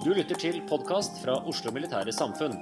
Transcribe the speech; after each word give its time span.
Du 0.00 0.14
lytter 0.16 0.38
til 0.40 0.62
podkast 0.64 1.18
fra 1.20 1.34
Oslo 1.44 1.68
Militære 1.76 2.12
Samfunn. 2.16 2.54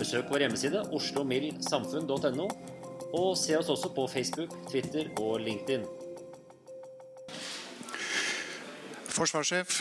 Besøk 0.00 0.26
vår 0.32 0.42
hjemmeside 0.42 0.80
oslomildsamfunn.no, 0.96 2.46
og 3.14 3.28
se 3.38 3.54
oss 3.54 3.70
også 3.70 3.92
på 3.94 4.08
Facebook, 4.10 4.56
Twitter 4.66 5.12
og 5.22 5.38
LinkedIn. 5.44 5.86
Forsvarssjef, 9.14 9.78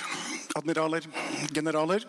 admiraler, 0.61 1.09
generaler, 1.49 2.05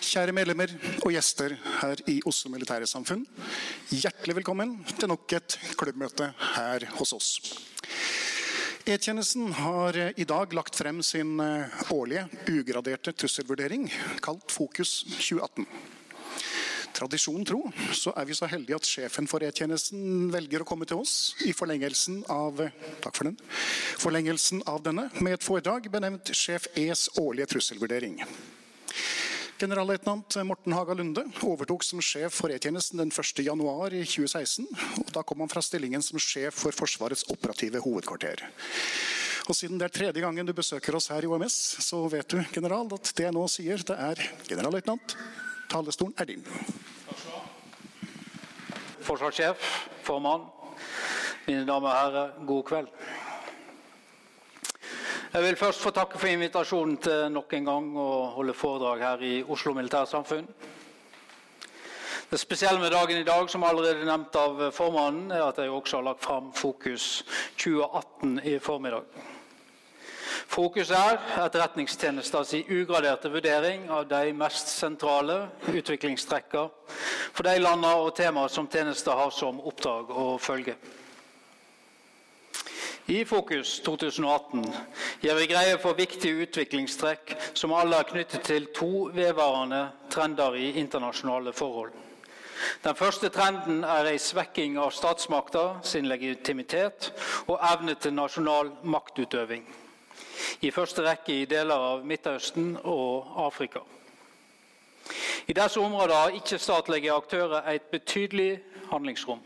kjære 0.00 0.32
medlemmer 0.32 0.72
og 1.02 1.12
gjester 1.12 1.58
her 1.82 2.00
i 2.08 2.22
Oslo 2.24 2.54
Militære 2.56 2.88
Samfunn. 2.88 3.28
Hjertelig 3.92 4.40
velkommen 4.40 4.78
til 4.96 5.12
nok 5.12 5.36
et 5.36 5.60
klubbmøte 5.76 6.32
her 6.54 6.88
hos 6.96 7.12
oss. 7.12 7.34
E-tjenesten 8.86 9.48
har 9.52 9.96
i 10.14 10.24
dag 10.24 10.52
lagt 10.54 10.76
frem 10.78 11.00
sin 11.02 11.40
eh, 11.42 11.72
årlige 11.90 12.28
ugraderte 12.46 13.10
trusselvurdering, 13.10 13.88
kalt 14.22 14.52
Fokus 14.54 15.00
2018. 15.08 15.66
Tradisjonen 16.94 17.48
tro 17.48 17.64
så 17.90 18.12
er 18.14 18.28
vi 18.28 18.36
så 18.38 18.46
heldige 18.46 18.78
at 18.78 18.86
sjefen 18.86 19.26
for 19.26 19.42
E-tjenesten 19.42 20.30
velger 20.30 20.62
å 20.62 20.68
komme 20.70 20.86
til 20.86 21.02
oss 21.02 21.34
i 21.42 21.50
forlengelsen 21.50 22.20
av, 22.30 22.62
takk 23.02 23.18
for 23.18 23.26
den, 23.26 23.34
forlengelsen 23.98 24.62
av 24.70 24.78
denne 24.86 25.08
med 25.18 25.34
et 25.34 25.48
foredrag 25.48 25.90
benevnt 25.90 26.30
Sjef 26.30 26.70
E's 26.78 27.08
årlige 27.18 27.56
trusselvurdering. 27.56 28.22
Generalløytnant 29.56 30.36
Morten 30.44 30.74
Haga 30.76 30.92
Lunde 30.92 31.22
overtok 31.40 31.80
som 31.86 32.00
sjef 32.04 32.34
for 32.42 32.52
E-tjenesten 32.52 33.00
den 33.00 33.08
1.1.2016. 33.08 34.66
og 35.00 35.12
Da 35.14 35.22
kom 35.24 35.40
han 35.40 35.48
fra 35.48 35.62
stillingen 35.64 36.04
som 36.04 36.20
sjef 36.20 36.58
for 36.60 36.76
Forsvarets 36.76 37.24
operative 37.32 37.80
hovedkvarter. 37.80 38.42
Og 39.48 39.56
Siden 39.56 39.80
det 39.80 39.88
er 39.88 39.94
tredje 39.96 40.20
gangen 40.20 40.44
du 40.44 40.52
besøker 40.52 40.98
oss 40.98 41.08
her 41.08 41.24
i 41.24 41.30
OMS, 41.30 41.56
så 41.80 42.02
vet 42.12 42.28
du 42.28 42.42
general, 42.52 42.90
at 42.92 43.14
det 43.16 43.24
jeg 43.24 43.32
nå 43.32 43.46
sier, 43.48 43.80
det 43.80 43.96
er 43.96 44.20
generalløytnant. 44.44 45.16
Talerstolen 45.72 46.12
er 46.20 46.28
din. 46.34 46.44
Forsvarssjef, 49.08 49.72
formann, 50.04 50.50
mine 51.46 51.64
damer 51.64 51.94
og 51.94 51.96
herrer, 51.96 52.36
god 52.44 52.64
kveld. 52.68 52.92
Jeg 55.36 55.44
vil 55.44 55.56
først 55.56 55.82
få 55.84 55.90
takke 55.92 56.16
for 56.16 56.32
invitasjonen 56.32 56.94
til 56.96 57.26
nok 57.28 57.50
en 57.52 57.66
gang 57.68 57.88
å 58.00 58.04
holde 58.38 58.54
foredrag 58.56 59.02
her 59.04 59.24
i 59.26 59.32
Oslo 59.44 59.74
Militærsamfunn. 59.76 60.46
Det 62.30 62.40
spesielle 62.40 62.80
med 62.80 62.94
dagen 62.96 63.20
i 63.20 63.26
dag, 63.28 63.44
som 63.52 63.66
allerede 63.68 64.08
nevnt 64.08 64.38
av 64.40 64.64
formannen, 64.72 65.28
er 65.36 65.44
at 65.44 65.60
jeg 65.60 65.68
også 65.68 65.98
har 65.98 66.08
lagt 66.08 66.24
fram 66.24 66.48
Fokus 66.56 67.20
2018 67.60 68.40
i 68.48 68.56
formiddag. 68.64 69.04
Fokus 70.48 70.96
er 70.96 71.20
Etterretningstjenestens 71.44 72.56
ugraderte 72.72 73.28
vurdering 73.28 73.90
av 73.92 74.08
de 74.08 74.32
mest 74.32 74.72
sentrale 74.72 75.42
utviklingstrekker 75.68 76.70
for 77.36 77.44
de 77.44 77.58
landene 77.60 77.92
og 78.06 78.14
temaer 78.16 78.48
som 78.48 78.72
tjenesten 78.72 79.20
har 79.20 79.36
som 79.36 79.60
oppdrag 79.60 80.16
å 80.16 80.30
følge. 80.40 80.80
I 83.06 83.24
Fokus 83.24 83.80
2018 83.86 84.64
gjør 85.22 85.36
vi 85.38 85.46
greie 85.46 85.76
for 85.78 85.94
viktige 85.94 86.40
utviklingstrekk 86.42 87.36
som 87.54 87.70
alle 87.78 88.00
er 88.02 88.08
knyttet 88.08 88.42
til 88.48 88.66
to 88.74 89.04
vedvarende 89.14 89.84
trender 90.10 90.56
i 90.58 90.72
internasjonale 90.82 91.52
forhold. 91.54 91.92
Den 92.82 92.98
første 92.98 93.30
trenden 93.30 93.84
er 93.86 94.10
en 94.10 94.18
svekking 94.18 94.74
av 94.82 94.90
statsmakta 94.90 95.64
sin 95.86 96.10
legitimitet 96.10 97.12
og 97.46 97.62
evne 97.70 97.94
til 97.94 98.16
nasjonal 98.18 98.74
maktutøving. 98.82 99.62
I 100.66 100.74
første 100.74 101.06
rekke 101.06 101.44
i 101.44 101.46
deler 101.46 101.90
av 101.94 102.02
Midtøsten 102.02 102.74
og 102.82 103.36
Afrika. 103.46 103.86
I 105.46 105.54
disse 105.54 105.78
områdene 105.78 106.24
har 106.24 106.40
ikke-statlige 106.40 107.14
aktører 107.14 107.70
et 107.70 107.86
betydelig 107.92 108.56
handlingsrom. 108.90 109.38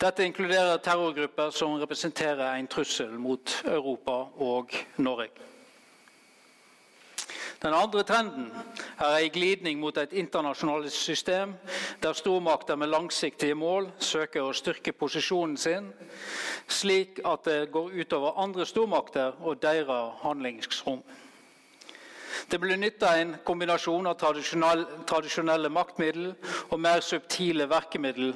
Dette 0.00 0.24
inkluderer 0.24 0.78
terrorgrupper 0.80 1.50
som 1.52 1.74
representerer 1.76 2.54
en 2.56 2.68
trussel 2.72 3.10
mot 3.20 3.52
Europa 3.68 4.14
og 4.40 4.72
Norge. 4.96 5.28
Den 7.60 7.76
andre 7.76 8.02
trenden 8.08 8.46
er 8.96 9.18
en 9.18 9.30
glidning 9.34 9.76
mot 9.80 9.98
et 10.00 10.14
internasjonalt 10.16 10.88
system 10.92 11.52
der 12.00 12.16
stormakter 12.16 12.80
med 12.80 12.88
langsiktige 12.88 13.54
mål 13.54 13.90
søker 14.00 14.48
å 14.48 14.56
styrke 14.56 14.96
posisjonen 14.96 15.60
sin, 15.60 15.92
slik 16.64 17.20
at 17.28 17.44
det 17.44 17.68
går 17.68 17.92
utover 18.00 18.40
andre 18.40 18.64
stormakter 18.64 19.36
og 19.44 19.60
deres 19.60 20.16
handlingsrom. 20.22 21.04
Det 22.50 22.58
blir 22.60 22.80
nytta 22.80 23.18
en 23.20 23.36
kombinasjon 23.44 24.08
av 24.08 24.16
tradisjonelle 24.16 25.68
maktmiddel 25.68 26.32
og 26.70 26.80
mer 26.80 27.04
subtile 27.04 27.68
verkemiddel 27.68 28.32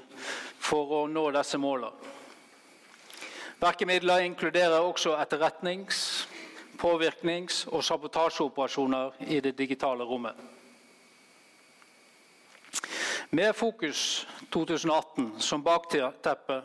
for 0.65 0.93
å 0.99 1.07
nå 1.11 1.29
disse 1.37 1.61
målene. 1.61 2.13
Verkemidler 3.61 4.25
inkluderer 4.27 4.81
også 4.81 5.15
etterretnings-, 5.21 6.27
påvirknings- 6.81 7.65
og 7.71 7.85
sabotasjeoperasjoner 7.85 9.13
i 9.29 9.41
det 9.41 9.55
digitale 9.59 10.05
rommet. 10.05 10.35
Med 13.31 13.55
Fokus 13.57 14.27
2018 14.53 15.41
som 15.43 15.63
bakteppe 15.65 16.61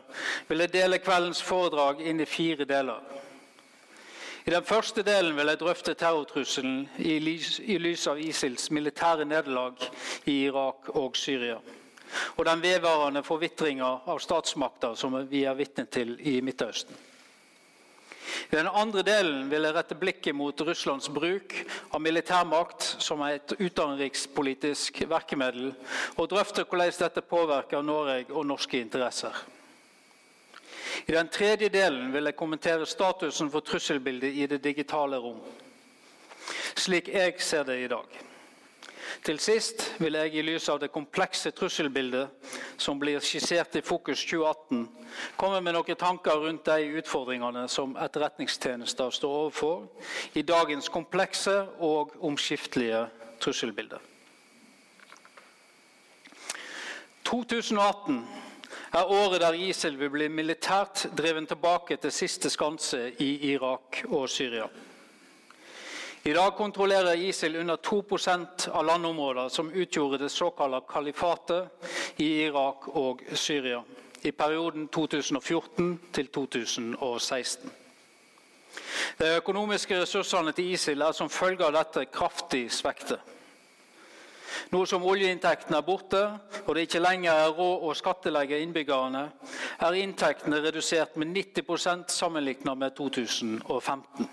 vil 0.48 0.60
jeg 0.62 0.72
dele 0.72 1.00
kveldens 1.02 1.42
foredrag 1.42 2.02
inn 2.06 2.20
i 2.20 2.28
fire 2.28 2.66
deler. 2.68 3.00
I 4.46 4.50
den 4.54 4.64
første 4.64 5.02
delen 5.02 5.36
vil 5.36 5.50
jeg 5.50 5.60
drøfte 5.60 5.94
terrortrusselen 5.94 6.88
i 6.98 7.18
lys, 7.20 8.06
av 8.08 8.20
ISILs 8.20 8.70
militære 8.70 9.24
nederlag 9.24 9.82
i 10.24 10.44
Irak 10.46 10.88
og 10.94 11.16
Syria. 11.16 11.58
Og 12.36 12.44
den 12.44 12.62
vedvarende 12.62 13.22
forvitringa 13.26 13.92
av 14.06 14.18
statsmakter 14.22 14.96
som 14.98 15.16
vi 15.30 15.44
er 15.46 15.58
vitne 15.58 15.86
til 15.90 16.16
i 16.20 16.40
Midtøsten. 16.44 17.06
I 18.50 18.56
den 18.56 18.68
andre 18.68 19.02
delen 19.06 19.50
vil 19.50 19.66
jeg 19.66 19.74
rette 19.74 19.96
blikket 19.98 20.34
mot 20.36 20.60
Russlands 20.66 21.08
bruk 21.12 21.54
av 21.90 22.02
militærmakt 22.02 22.86
som 23.02 23.22
et 23.26 23.54
utenrikspolitisk 23.58 25.02
virkemiddel, 25.10 25.72
og 26.16 26.30
drøfte 26.30 26.64
hvordan 26.66 26.94
dette 26.98 27.24
påvirker 27.26 27.82
Norge 27.82 28.30
og 28.30 28.46
norske 28.46 28.80
interesser. 28.80 29.34
I 31.06 31.12
den 31.12 31.30
tredje 31.32 31.70
delen 31.72 32.10
vil 32.12 32.28
jeg 32.28 32.38
kommentere 32.38 32.86
statusen 32.86 33.50
for 33.50 33.64
trusselbildet 33.66 34.34
i 34.34 34.46
det 34.50 34.62
digitale 34.64 35.18
rom, 35.18 35.38
slik 36.76 37.08
jeg 37.08 37.38
ser 37.42 37.64
det 37.66 37.78
i 37.84 37.88
dag. 37.90 38.29
Til 39.24 39.38
sist 39.42 39.84
vil 40.00 40.16
jeg 40.16 40.34
i 40.34 40.42
lys 40.44 40.68
av 40.72 40.78
det 40.80 40.92
komplekse 40.94 41.52
trusselbildet 41.56 42.50
som 42.80 42.98
blir 43.00 43.20
skissert 43.24 43.76
i 43.76 43.84
Fokus 43.84 44.22
2018, 44.24 44.84
komme 45.36 45.60
med 45.64 45.76
noen 45.76 45.98
tanker 45.98 46.40
rundt 46.40 46.68
de 46.68 47.00
utfordringene 47.00 47.66
som 47.68 47.96
etterretningstjenester 48.00 49.10
står 49.14 49.38
overfor 49.44 50.38
i 50.38 50.42
dagens 50.46 50.88
komplekse 50.88 51.56
og 51.78 52.14
omskiftelige 52.24 53.06
trusselbilde. 53.40 54.00
2018 57.30 58.22
er 58.92 59.06
året 59.06 59.40
der 59.40 59.54
ISIL 59.54 59.98
vil 59.98 60.10
bli 60.10 60.28
militært 60.28 61.04
drevet 61.16 61.46
tilbake 61.48 61.98
til 62.02 62.14
siste 62.14 62.50
skanse 62.50 63.12
i 63.22 63.52
Irak 63.52 64.02
og 64.08 64.28
Syria. 64.28 64.66
I 66.22 66.32
dag 66.32 66.52
kontrollerer 66.52 67.16
ISIL 67.16 67.56
under 67.56 67.76
2% 67.76 68.68
av 68.68 68.84
landområder 68.84 69.48
som 69.48 69.70
utgjorde 69.72 70.18
det 70.18 70.28
såkalte 70.28 70.80
kalifatet 70.88 71.68
i 72.16 72.42
Irak 72.42 72.88
og 72.88 73.22
Syria 73.32 73.80
i 74.22 74.32
perioden 74.32 74.88
2014 74.88 76.00
til 76.12 76.26
2016. 76.28 77.70
De 79.18 79.30
økonomiske 79.38 80.02
ressursene 80.02 80.52
til 80.52 80.74
ISIL 80.74 81.00
er 81.00 81.16
som 81.16 81.32
følge 81.32 81.64
av 81.64 81.72
dette 81.78 82.04
kraftig 82.12 82.66
svekte. 82.72 83.16
Nå 84.76 84.82
som 84.86 85.06
oljeinntektene 85.08 85.80
er 85.80 85.86
borte 85.88 86.20
og 86.66 86.74
det 86.76 86.84
ikke 86.84 87.00
lenger 87.00 87.32
er 87.32 87.56
råd 87.56 87.88
å 87.88 87.96
skattelegge 87.96 88.60
innbyggerne, 88.60 89.24
er 89.80 89.98
inntektene 90.02 90.60
redusert 90.60 91.16
med 91.16 91.32
90% 91.32 92.12
sammenlignet 92.12 92.76
med 92.76 92.92
2015. 93.00 94.28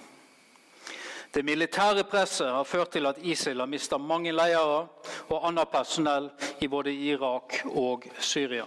Det 1.37 1.43
militære 1.45 2.01
presset 2.09 2.47
har 2.49 2.63
ført 2.65 2.95
til 2.95 3.05
at 3.05 3.17
ISIL 3.21 3.59
har 3.61 3.69
mistet 3.69 4.01
mange 4.01 4.31
ledere 4.33 4.87
og 5.29 5.43
annet 5.45 5.69
personell 5.69 6.31
i 6.65 6.67
både 6.67 6.89
Irak 6.89 7.59
og 7.77 8.07
Syria. 8.17 8.63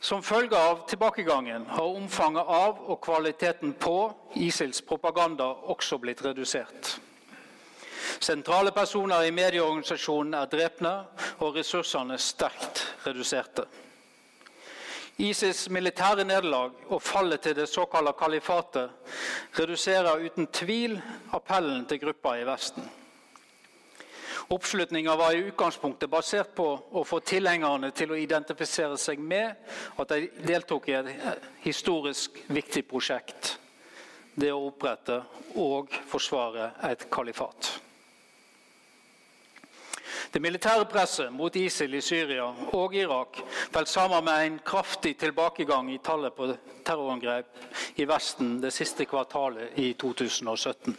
Som 0.00 0.22
følge 0.24 0.56
av 0.56 0.86
tilbakegangen 0.88 1.68
har 1.68 1.92
omfanget 2.00 2.48
av 2.48 2.80
og 2.88 3.02
kvaliteten 3.04 3.76
på 3.76 3.98
ISILs 4.40 4.80
propaganda 4.80 5.44
også 5.44 6.00
blitt 6.00 6.24
redusert. 6.24 6.96
Sentrale 8.16 8.72
personer 8.72 9.28
i 9.28 9.34
medieorganisasjonen 9.42 10.40
er 10.40 10.48
drepne 10.56 10.94
og 11.44 11.52
ressursene 11.60 12.16
sterkt 12.16 12.86
reduserte. 13.04 13.68
ISIS 15.16 15.70
militære 15.72 16.26
nederlag 16.28 16.74
og 16.92 17.00
fallet 17.02 17.40
til 17.40 17.54
det 17.56 17.70
såkalte 17.72 18.12
kalifatet 18.18 18.90
reduserer 19.56 20.20
uten 20.26 20.46
tvil 20.52 20.98
appellen 21.32 21.86
til 21.88 22.02
gruppa 22.02 22.34
i 22.36 22.44
Vesten. 22.44 22.84
Oppslutninga 24.52 25.16
var 25.16 25.32
i 25.34 25.46
utgangspunktet 25.48 26.10
basert 26.10 26.52
på 26.54 26.66
å 26.92 27.02
få 27.02 27.18
tilhengerne 27.24 27.90
til 27.96 28.12
å 28.12 28.18
identifisere 28.20 28.98
seg 29.00 29.18
med 29.18 29.56
at 29.98 30.12
de 30.12 30.28
deltok 30.46 30.86
i 30.92 30.98
et 31.00 31.08
historisk 31.64 32.36
viktig 32.52 32.84
prosjekt. 32.86 33.56
Det 34.36 34.52
å 34.52 34.68
opprette 34.68 35.22
og 35.56 35.90
forsvare 36.12 36.74
et 36.86 37.08
kalifat. 37.10 37.85
Det 40.32 40.42
militære 40.42 40.84
presset 40.90 41.32
mot 41.32 41.56
ISIL 41.56 41.94
i 41.94 42.02
Syria 42.04 42.46
og 42.74 42.94
Irak 42.94 43.38
falt 43.72 43.88
sammen 43.88 44.24
med 44.24 44.46
en 44.46 44.58
kraftig 44.64 45.14
tilbakegang 45.18 45.92
i 45.94 46.00
tallet 46.02 46.34
på 46.34 46.48
terrorangrep 46.84 48.00
i 48.00 48.06
Vesten 48.08 48.56
det 48.60 48.72
siste 48.74 49.06
kvartalet 49.06 49.78
i 49.78 49.92
2017. 49.94 50.96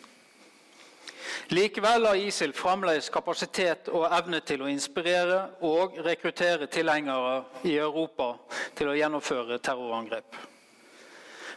Likevel 1.49 2.05
har 2.05 2.19
ISIL 2.19 2.51
fremdeles 2.55 3.09
kapasitet 3.11 3.87
og 3.91 4.07
evne 4.11 4.41
til 4.43 4.63
å 4.63 4.71
inspirere 4.71 5.43
og 5.63 5.99
rekruttere 6.03 6.67
tilhengere 6.71 7.37
i 7.67 7.77
Europa 7.77 8.33
til 8.75 8.91
å 8.91 8.95
gjennomføre 8.97 9.59
terrorangrep. 9.63 10.35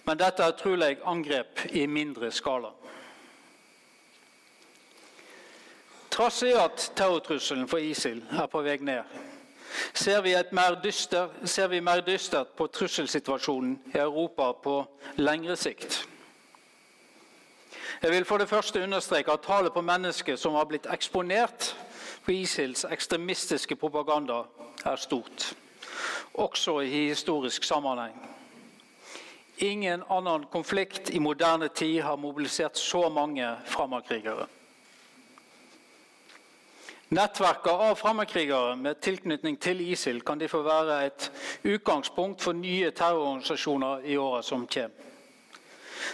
Men 0.06 0.19
dette 0.19 0.46
er 0.46 0.58
trolig 0.58 0.94
angrep 1.06 1.66
i 1.75 1.87
mindre 1.90 2.31
skala. 2.34 2.70
Trass 6.20 6.43
i 6.43 6.50
at 6.52 6.93
terrortrusselen 6.96 7.69
for 7.69 7.81
ISIL 7.81 8.19
er 8.37 8.49
på 8.52 8.61
vei 8.61 8.75
ned, 8.84 9.06
ser 9.96 10.20
vi, 10.20 10.34
dyster, 10.84 11.31
ser 11.49 11.70
vi 11.72 11.78
mer 11.81 12.02
dystert 12.05 12.50
på 12.58 12.67
trusselsituasjonen 12.67 13.78
i 13.94 13.99
Europa 13.99 14.50
på 14.52 14.75
lengre 15.17 15.56
sikt. 15.56 16.02
Jeg 18.02 18.12
vil 18.12 18.28
for 18.28 18.37
det 18.37 18.50
første 18.52 18.82
understreke 18.82 19.32
at 19.32 19.46
tallet 19.46 19.72
på 19.72 19.81
mennesker 19.81 20.37
som 20.37 20.61
har 20.61 20.69
blitt 20.69 20.90
eksponert 20.93 21.72
for 22.20 22.37
ISILs 22.37 22.84
ekstremistiske 22.84 23.81
propaganda, 23.81 24.43
er 24.84 25.00
stort. 25.00 25.55
Også 26.34 26.81
i 26.81 27.08
historisk 27.08 27.64
sammenheng. 27.64 28.12
Ingen 29.58 30.05
annen 30.11 30.44
konflikt 30.52 31.08
i 31.11 31.19
moderne 31.19 31.69
tid 31.69 32.02
har 32.02 32.16
mobilisert 32.16 32.78
så 32.78 33.08
mange 33.08 33.56
fremmedkrigere. 33.64 34.60
Nettverket 37.11 37.73
av 37.73 37.95
fremmedkrigere 37.99 38.77
med 38.79 39.01
tilknytning 39.03 39.57
til 39.59 39.81
ISIL 39.83 40.21
kan 40.23 40.39
derfor 40.39 40.62
være 40.62 40.99
et 41.09 41.25
utgangspunkt 41.67 42.39
for 42.45 42.55
nye 42.55 42.93
terrororganisasjoner 42.95 44.05
i 44.07 44.15
åra 44.15 44.45
som 44.47 44.62
kommer. 44.71 45.09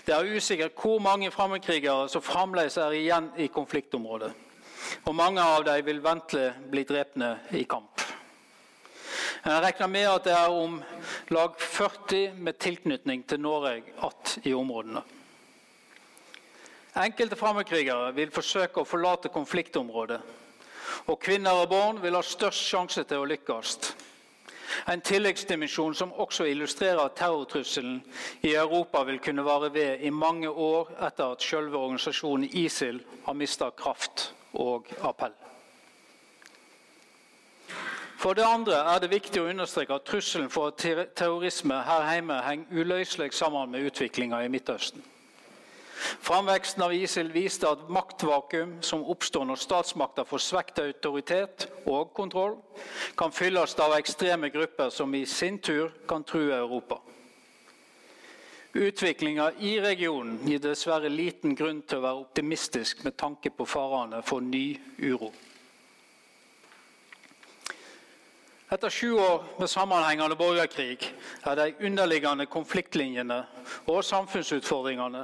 Det 0.06 0.14
er 0.16 0.30
usikkert 0.32 0.72
hvor 0.80 1.02
mange 1.04 1.28
fremmedkrigere 1.30 2.06
som 2.08 2.24
fremdeles 2.24 2.78
er 2.80 2.96
igjen 2.96 3.28
i 3.36 3.50
konfliktområdet. 3.52 4.30
Og 5.04 5.14
mange 5.18 5.44
av 5.44 5.66
dem 5.68 5.84
vil 5.84 6.00
ventelig 6.00 6.46
bli 6.72 6.86
drepne 6.88 7.30
i 7.52 7.66
kamp. 7.68 8.00
Jeg 9.44 9.62
regner 9.66 9.92
med 9.92 10.08
at 10.14 10.24
det 10.24 10.32
er 10.38 10.56
om 10.62 10.80
lag 11.36 11.60
40 11.60 12.40
med 12.40 12.56
tilknytning 12.56 13.28
til 13.28 13.44
Norge 13.44 13.82
igjen 14.00 14.38
i 14.48 14.56
områdene. 14.56 15.04
Enkelte 17.04 17.36
fremmedkrigere 17.36 18.16
vil 18.16 18.32
forsøke 18.32 18.80
å 18.80 18.88
forlate 18.88 19.28
konfliktområdet 19.28 20.22
og 21.06 21.20
kvinner 21.22 21.62
og 21.62 21.70
barn 21.70 22.02
vil 22.02 22.18
ha 22.18 22.22
størst 22.22 22.66
sjanse 22.66 23.04
til 23.06 23.22
å 23.22 23.30
lykkes. 23.30 23.78
En 24.90 25.00
tilleggsdimensjon 25.00 25.94
som 25.94 26.12
også 26.12 26.44
illustrerer 26.50 27.00
at 27.04 27.16
terrortrusselen 27.16 28.00
i 28.42 28.54
Europa 28.54 29.04
vil 29.06 29.20
kunne 29.22 29.44
vare 29.46 29.70
ved 29.74 30.02
i 30.04 30.10
mange 30.10 30.50
år 30.50 30.90
etter 31.06 31.32
at 31.32 31.42
selve 31.42 31.78
organisasjonen 31.78 32.50
ISIL 32.52 33.00
har 33.24 33.38
mista 33.38 33.70
kraft 33.70 34.30
og 34.52 34.90
appell. 35.02 35.34
For 38.16 38.34
det 38.34 38.46
andre 38.48 38.78
er 38.94 39.00
det 39.00 39.12
viktig 39.12 39.42
å 39.42 39.50
understreke 39.50 39.94
at 39.94 40.06
trusselen 40.08 40.50
for 40.50 40.72
terrorisme 40.76 41.82
her 41.86 42.06
hjemme 42.14 42.38
henger 42.42 42.80
uløselig 42.80 43.34
sammen 43.36 43.70
med 43.70 43.90
utviklinga 43.90 44.40
i 44.42 44.48
Midtøsten. 44.50 45.04
Framveksten 45.96 46.82
av 46.82 46.94
ISIL 46.94 47.30
viste 47.32 47.68
at 47.68 47.88
maktvakuum 47.88 48.78
som 48.84 49.04
oppstår 49.04 49.46
når 49.48 49.60
statsmakter 49.62 50.28
får 50.28 50.44
svekket 50.44 50.82
autoritet 50.84 51.66
og 51.86 52.12
kontroll, 52.16 52.56
kan 53.16 53.32
fylles 53.32 53.76
av 53.80 53.96
ekstreme 53.96 54.50
grupper 54.52 54.90
som 54.92 55.14
i 55.14 55.24
sin 55.26 55.58
tur 55.58 55.92
kan 56.08 56.24
true 56.24 56.54
Europa. 56.54 57.00
Utviklinga 58.76 59.52
i 59.64 59.78
regionen 59.80 60.36
gir 60.44 60.60
dessverre 60.60 61.08
liten 61.08 61.54
grunn 61.56 61.80
til 61.88 62.02
å 62.02 62.04
være 62.04 62.24
optimistisk 62.26 63.06
med 63.06 63.16
tanke 63.16 63.48
på 63.48 63.64
farene 63.64 64.20
for 64.26 64.44
ny 64.44 64.76
uro. 65.00 65.30
Etter 68.66 68.90
sju 68.90 69.12
år 69.14 69.44
med 69.60 69.70
sammenhengende 69.70 70.34
borgerkrig 70.34 71.04
er 71.46 71.54
de 71.54 71.68
underliggende 71.86 72.48
konfliktlinjene 72.50 73.36
og 73.86 74.00
samfunnsutfordringene 74.04 75.20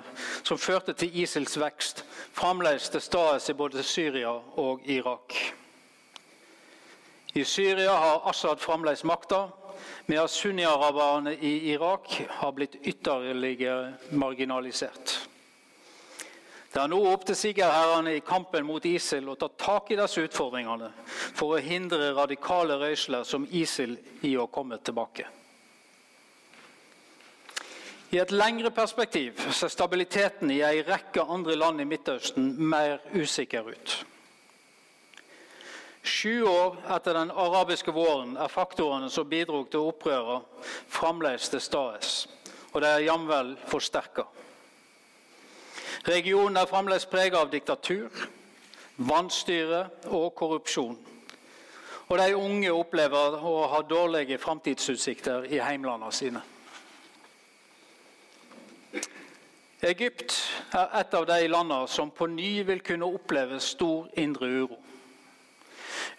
som 0.46 0.61
førte 0.62 0.94
til 0.94 1.16
ISILs 1.25 1.56
vekst, 1.58 2.04
fremdeles 2.38 2.87
til 2.94 3.02
stede 3.02 3.40
i 3.50 3.56
både 3.58 3.82
Syria 3.82 4.37
og 4.62 4.87
Irak. 4.87 5.34
I 7.34 7.42
Syria 7.42 7.96
har 7.99 8.30
Assad 8.30 8.62
fremdeles 8.62 9.02
makta, 9.04 9.49
mens 10.06 10.38
sunni-araberne 10.38 11.34
i 11.34 11.72
Irak 11.75 12.14
har 12.38 12.54
blitt 12.54 12.78
ytterligere 12.84 13.96
marginalisert. 14.11 15.32
Det 16.73 16.81
er 16.81 16.88
nå 16.88 17.02
opp 17.11 17.26
til 17.29 17.37
sigerherrene 17.37 18.14
i 18.17 18.23
kampen 18.25 18.64
mot 18.64 18.85
ISIL 18.88 19.26
å 19.29 19.37
ta 19.37 19.50
tak 19.61 19.91
i 19.93 19.99
disse 19.99 20.23
utfordringene 20.25 20.88
for 21.37 21.52
å 21.52 21.61
hindre 21.61 22.14
radikale 22.17 22.79
røysler 22.81 23.26
som 23.29 23.45
ISIL 23.45 23.99
i 24.25 24.33
å 24.41 24.49
komme 24.49 24.79
tilbake. 24.81 25.26
I 28.12 28.21
et 28.21 28.33
lengre 28.33 28.73
perspektiv 28.73 29.41
ser 29.52 29.73
stabiliteten 29.73 30.50
i 30.52 30.62
en 30.64 30.83
rekke 30.85 31.25
andre 31.29 31.57
land 31.57 31.81
i 31.81 31.88
Midtøsten 31.88 32.50
mer 32.57 32.99
usikker 33.17 33.69
ut. 33.73 33.95
Sju 36.02 36.43
år 36.49 36.81
etter 36.97 37.14
den 37.17 37.31
arabiske 37.31 37.93
våren 37.95 38.35
er 38.41 38.52
faktorene 38.52 39.09
som 39.12 39.29
bidro 39.29 39.62
til 39.71 39.93
opprøret, 39.93 40.45
fremdeles 40.93 41.52
til 41.52 41.62
stede, 41.62 42.12
og 42.73 42.81
de 42.81 42.88
er 42.91 43.05
jamvel 43.07 43.55
forsterka. 43.71 44.26
Regionen 46.09 46.56
er 46.56 46.66
fremdeles 46.66 47.06
preget 47.06 47.38
av 47.38 47.50
diktatur, 47.52 48.11
vanstyre 48.97 49.85
og 50.11 50.32
korrupsjon. 50.35 50.97
Og 52.09 52.18
de 52.18 52.35
unge 52.37 52.73
opplever 52.75 53.37
å 53.38 53.52
ha 53.71 53.82
dårlige 53.87 54.38
framtidsutsikter 54.42 55.47
i 55.49 55.61
heimlandene 55.62 56.12
sine. 56.12 56.42
Egypt 59.82 60.35
er 60.78 60.92
et 61.00 61.14
av 61.18 61.25
de 61.26 61.47
landene 61.50 61.88
som 61.90 62.11
på 62.11 62.28
ny 62.30 62.50
vil 62.66 62.82
kunne 62.87 63.06
oppleve 63.06 63.59
stor 63.62 64.11
indre 64.18 64.50
uro. 64.50 64.78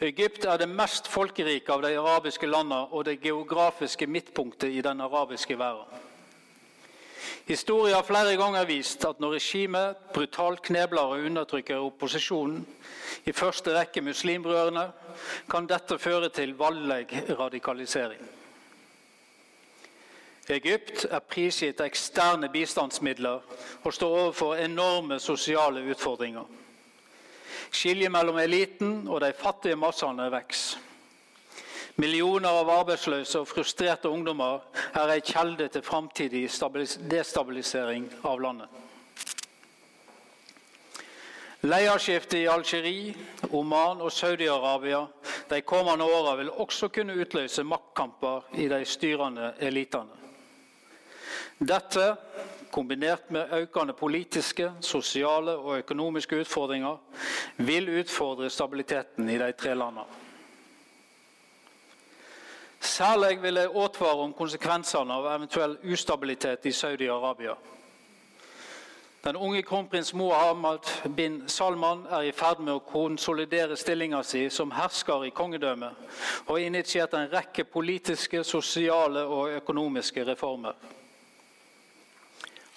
Egypt 0.03 0.47
er 0.49 0.57
det 0.59 0.67
mest 0.67 1.07
folkerike 1.07 1.71
av 1.71 1.83
de 1.85 1.93
arabiske 1.99 2.47
landene 2.47 2.89
og 2.91 3.05
det 3.07 3.21
geografiske 3.23 4.07
midtpunktet 4.07 4.71
i 4.71 4.81
den 4.83 5.03
arabiske 5.03 5.59
verden. 5.59 6.02
Historien 7.47 7.95
har 7.95 8.05
flere 8.07 8.37
ganger 8.39 8.65
vist 8.65 9.05
at 9.05 9.19
når 9.19 9.37
regimet 9.37 10.05
brutalt 10.13 10.61
knebler 10.63 11.01
og 11.01 11.25
undertrykker 11.27 11.81
opposisjonen, 11.83 12.65
i 13.25 13.31
første 13.31 13.73
rekke 13.75 14.01
muslimbrødrene, 14.01 14.87
kan 15.49 15.67
dette 15.69 15.99
føre 15.99 16.29
til 16.29 16.55
voldelig 16.57 17.07
radikalisering. 17.39 18.23
Egypt 20.51 21.05
er 21.07 21.19
prisgitt 21.23 21.79
eksterne 21.81 22.49
bistandsmidler 22.51 23.43
og 23.83 23.93
står 23.93 24.17
overfor 24.17 24.55
enorme 24.59 25.19
sosiale 25.19 25.85
utfordringer. 25.91 26.43
Skiljet 27.71 28.11
mellom 28.11 28.37
eliten 28.37 29.07
og 29.07 29.21
de 29.21 29.31
fattige 29.39 29.79
massene 29.79 30.27
vokser. 30.31 30.81
Millioner 32.01 32.50
av 32.50 32.69
arbeidsløse 32.73 33.43
og 33.43 33.50
frustrerte 33.51 34.09
ungdommer 34.09 34.63
er 34.97 35.12
ei 35.13 35.21
kjelde 35.21 35.67
til 35.69 35.83
framtidig 35.85 36.47
destabilisering 37.12 38.07
av 38.25 38.41
landet. 38.41 38.79
Lederskiftet 41.63 42.41
i 42.41 42.47
Algerie, 42.51 43.13
Oman 43.55 44.01
og 44.03 44.12
Saudi-Arabia 44.12 45.05
de 45.50 45.62
kommende 45.62 46.03
årene 46.03 46.41
vil 46.41 46.50
også 46.65 46.89
kunne 46.91 47.15
utløse 47.15 47.63
maktkamper 47.63 48.50
i 48.59 48.65
de 48.67 48.81
styrende 48.89 49.53
elitene. 49.63 50.17
Dette, 51.63 52.09
kombinert 52.73 53.29
med 53.31 53.53
økende 53.62 53.93
politiske, 53.93 54.71
sosiale 54.81 55.53
og 55.55 55.77
økonomiske 55.85 56.41
utfordringer, 56.41 56.97
vil 57.57 57.88
utfordre 58.01 58.50
stabiliteten 58.50 59.29
i 59.29 59.38
de 59.39 59.51
tre 59.55 59.77
landene. 59.77 60.22
Særlig 62.83 63.41
vil 63.41 63.55
jeg 63.55 63.69
advare 63.75 64.25
om 64.25 64.33
konsekvensene 64.35 65.15
av 65.15 65.29
eventuell 65.31 65.77
ustabilitet 65.87 66.65
i 66.67 66.71
Saudi-Arabia. 66.75 67.55
Den 69.23 69.37
unge 69.39 69.61
kronprins 69.63 70.13
Mohammed 70.13 70.89
bin 71.15 71.37
Salman 71.47 72.01
er 72.11 72.27
i 72.27 72.33
ferd 72.35 72.59
med 72.59 72.73
å 72.75 72.81
konsolidere 72.83 73.77
stillinga 73.79 74.19
si 74.27 74.49
som 74.51 74.73
hersker 74.75 75.23
i 75.23 75.31
kongedømmet, 75.31 76.01
og 76.43 76.57
har 76.57 76.65
initiert 76.65 77.15
en 77.15 77.31
rekke 77.31 77.63
politiske, 77.63 78.43
sosiale 78.43 79.23
og 79.23 79.55
økonomiske 79.61 80.27
reformer. 80.27 80.75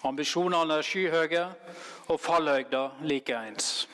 Ambisjonene 0.06 0.78
er 0.78 0.86
skyhøye 0.86 1.44
og 2.14 2.20
fallhøyda 2.22 2.84
likeens. 3.02 3.88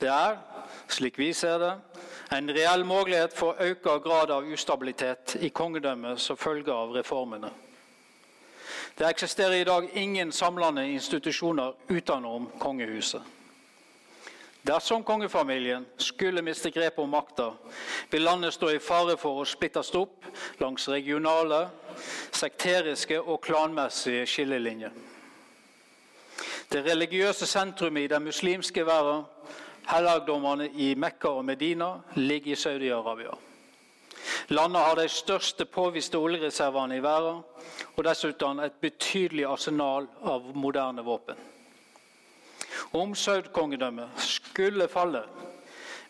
Det 0.00 0.08
er, 0.08 0.40
slik 0.88 1.20
vi 1.20 1.34
ser 1.36 1.60
det, 1.60 1.74
en 2.30 2.50
reell 2.54 2.84
mulighet 2.84 3.32
for 3.36 3.56
økt 3.60 3.88
grad 4.04 4.30
av 4.30 4.46
ustabilitet 4.52 5.36
i 5.40 5.48
kongedømmet 5.48 6.20
som 6.20 6.36
følge 6.36 6.72
av 6.72 6.92
reformene. 6.96 7.50
Det 8.98 9.06
eksisterer 9.06 9.60
i 9.60 9.64
dag 9.64 9.88
ingen 9.94 10.32
samlende 10.32 10.84
institusjoner 10.90 11.72
utenom 11.88 12.50
kongehuset. 12.58 13.22
Dersom 14.62 15.04
kongefamilien 15.04 15.86
skulle 15.96 16.42
miste 16.42 16.70
grepet 16.70 16.98
om 16.98 17.10
makta, 17.10 17.52
vil 18.10 18.26
landet 18.26 18.54
stå 18.54 18.72
i 18.74 18.80
fare 18.82 19.14
for 19.16 19.40
å 19.40 19.46
splittes 19.48 19.94
opp 19.96 20.26
langs 20.60 20.88
regionale, 20.90 21.68
sekteriske 22.34 23.20
og 23.22 23.40
klanmessige 23.46 24.26
skillelinjer. 24.26 24.92
Det 26.68 26.84
religiøse 26.84 27.46
sentrumet 27.48 28.04
i 28.04 28.10
den 28.12 28.26
muslimske 28.26 28.84
verden, 28.84 29.24
helligdommene 29.88 30.68
i 30.76 30.94
Mekka 30.94 31.32
og 31.38 31.44
Medina, 31.44 31.94
ligger 32.14 32.52
i 32.52 32.56
Saudi-Arabia. 32.58 33.34
Landet 34.48 34.82
har 34.82 34.96
de 34.96 35.08
største 35.08 35.64
påviste 35.64 36.18
oljereservene 36.18 36.96
i 36.96 37.02
verden, 37.04 37.42
og 37.96 38.04
dessuten 38.04 38.60
et 38.64 38.80
betydelig 38.80 39.44
arsenal 39.48 40.08
av 40.22 40.50
moderne 40.54 41.04
våpen. 41.04 41.36
Om 42.96 43.14
Saud-kongedømmet 43.14 44.22
skulle 44.24 44.88
falle, 44.88 45.22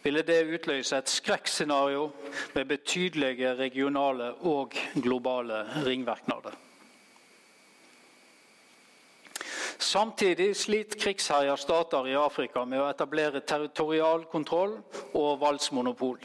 ville 0.03 0.23
det 0.23 0.45
utløse 0.55 0.97
et 0.97 1.11
skrekkscenario 1.11 2.11
med 2.55 2.69
betydelige 2.71 3.55
regionale 3.59 4.33
og 4.47 4.77
globale 5.03 5.65
ringvirkninger. 5.87 6.68
Samtidig 9.79 10.57
sliter 10.57 10.99
krigsherja 10.99 11.57
stater 11.57 12.09
i 12.09 12.17
Afrika 12.19 12.65
med 12.67 12.83
å 12.83 12.89
etablere 12.91 13.41
territorial 13.47 14.25
kontroll 14.31 14.75
og 15.15 15.39
valgsmonopol. 15.41 16.19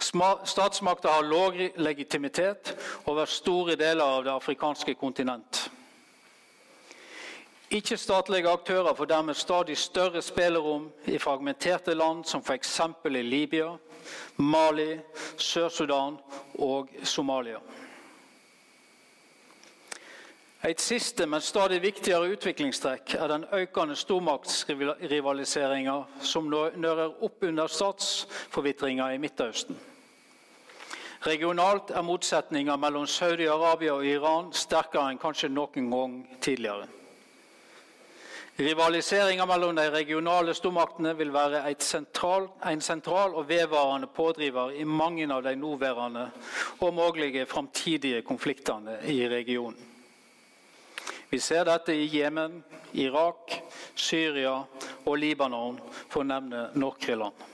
Statsmakter 0.00 1.12
har 1.12 1.28
lav 1.28 1.56
legitimitet 1.76 2.72
over 3.04 3.28
store 3.28 3.76
deler 3.76 4.04
av 4.04 4.24
det 4.24 4.32
afrikanske 4.32 4.94
kontinent. 4.96 5.66
Ikke-statlige 7.76 8.48
aktører 8.48 8.94
får 8.94 9.08
dermed 9.10 9.36
stadig 9.36 9.76
større 9.78 10.22
spillerom 10.22 10.86
i 11.10 11.18
fragmenterte 11.18 11.94
land 11.94 12.24
som 12.24 12.40
f.eks. 12.40 12.80
i 13.04 13.22
Libya, 13.22 13.72
Mali, 14.36 15.00
Sør-Sudan 15.36 16.16
og 16.62 16.88
Somalia. 17.02 17.58
Et 20.66 20.80
siste, 20.82 21.22
men 21.30 21.38
stadig 21.40 21.78
viktigere 21.78 22.32
utviklingstrekk 22.34 23.12
er 23.14 23.28
den 23.30 23.44
økende 23.54 23.94
stormaktsrivaliseringa 23.94 25.94
som 26.26 26.48
nører 26.50 27.22
opp 27.22 27.46
under 27.46 27.70
statsforvitringa 27.70 29.12
i 29.14 29.20
Midtøsten. 29.22 29.78
Regionalt 31.26 31.94
er 31.94 32.02
motsetninga 32.02 32.74
mellom 32.82 33.06
Saudi-Arabia 33.06 33.94
og 33.94 34.10
Iran 34.10 34.50
sterkere 34.50 35.12
enn 35.12 35.22
kanskje 35.22 35.54
noen 35.54 35.90
gang 35.94 36.18
tidligere. 36.42 36.90
Rivaliseringa 38.58 39.46
mellom 39.46 39.78
de 39.78 39.90
regionale 39.92 40.54
stormaktene 40.56 41.14
vil 41.14 41.30
være 41.30 41.76
sentral, 41.78 42.48
en 42.66 42.80
sentral 42.80 43.38
og 43.38 43.48
vedvarende 43.48 44.10
pådriver 44.10 44.74
i 44.74 44.84
mange 44.84 45.30
av 45.30 45.46
de 45.46 45.54
nåværende 45.54 46.30
og 46.80 46.94
mulige 46.94 47.46
framtidige 47.46 48.22
konfliktene 48.26 48.98
i 49.06 49.28
regionen. 49.28 49.95
Vi 51.30 51.40
ser 51.42 51.64
dette 51.66 51.94
i 51.94 52.06
Jemen, 52.06 52.60
Irak, 52.94 53.52
Syria 53.94 54.60
og 55.06 55.18
Libanon, 55.18 55.80
for 56.08 56.22
å 56.22 56.28
nevne 56.28 56.68
noen 56.78 57.22
land. 57.22 57.46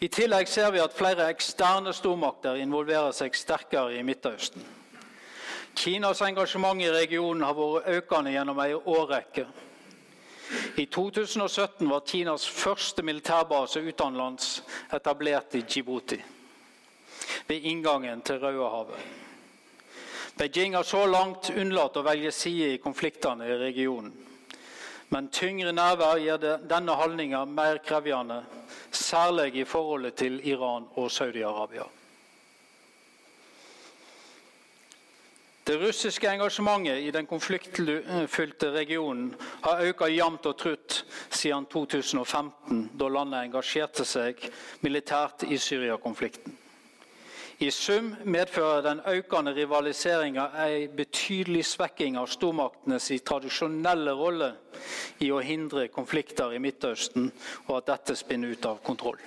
I 0.00 0.08
tillegg 0.12 0.48
ser 0.50 0.72
vi 0.74 0.80
at 0.82 0.96
flere 0.96 1.28
eksterne 1.32 1.92
stormakter 1.96 2.58
involverer 2.60 3.12
seg 3.16 3.36
sterkere 3.36 3.94
i 3.96 4.02
Midtøsten. 4.04 4.64
Kinas 5.74 6.20
engasjement 6.22 6.80
i 6.82 6.90
regionen 6.92 7.44
har 7.46 7.56
vært 7.56 7.88
økende 7.98 8.34
gjennom 8.34 8.60
en 8.62 8.90
årrekke. 8.94 9.46
I 10.76 10.86
2017 10.92 11.88
var 11.88 12.04
Kinas 12.06 12.44
første 12.46 13.02
militærbase 13.02 13.80
utenlands 13.80 14.62
etablert 14.92 15.56
i 15.56 15.64
Djibouti, 15.64 16.20
ved 17.48 17.68
inngangen 17.72 18.22
til 18.22 18.42
Rødehavet. 18.42 19.23
Beijing 20.36 20.74
har 20.74 20.82
så 20.82 21.06
langt 21.06 21.50
unnlatt 21.54 21.96
å 21.96 22.02
velge 22.02 22.32
side 22.34 22.72
i 22.74 22.78
konfliktene 22.82 23.46
i 23.46 23.58
regionen. 23.58 24.12
Men 25.14 25.28
tyngre 25.30 25.70
nærvær 25.70 26.18
gjør 26.18 26.46
denne 26.66 26.94
holdninga 26.98 27.44
mer 27.46 27.78
krevende, 27.86 28.40
særlig 28.90 29.60
i 29.60 29.66
forholdet 29.68 30.16
til 30.18 30.40
Iran 30.42 30.88
og 30.98 31.10
Saudi-Arabia. 31.12 31.86
Det 35.64 35.78
russiske 35.80 36.28
engasjementet 36.28 37.06
i 37.06 37.12
den 37.14 37.26
konfliktfylte 37.26 38.72
regionen 38.74 39.30
har 39.64 39.80
økt 39.86 40.10
jevnt 40.12 40.50
og 40.50 40.58
trutt 40.60 40.98
siden 41.30 41.64
2015, 41.72 42.82
da 42.98 43.08
landet 43.08 43.46
engasjerte 43.46 44.04
seg 44.04 44.42
militært 44.84 45.46
i 45.48 45.56
Syria-konflikten. 45.56 46.63
I 47.62 47.70
sum 47.70 48.16
medfører 48.24 48.82
den 48.82 49.00
økende 49.06 49.52
rivaliseringa 49.54 50.48
en 50.64 50.96
betydelig 50.96 51.64
svekking 51.68 52.16
av 52.18 52.26
stormaktenes 52.26 53.12
tradisjonelle 53.22 54.14
rolle 54.18 54.48
i 55.22 55.30
å 55.30 55.38
hindre 55.38 55.86
konflikter 55.94 56.56
i 56.56 56.58
Midtøsten, 56.58 57.28
og 57.68 57.76
at 57.78 57.92
dette 57.92 58.16
spinner 58.18 58.56
ut 58.56 58.66
av 58.66 58.80
kontroll. 58.82 59.20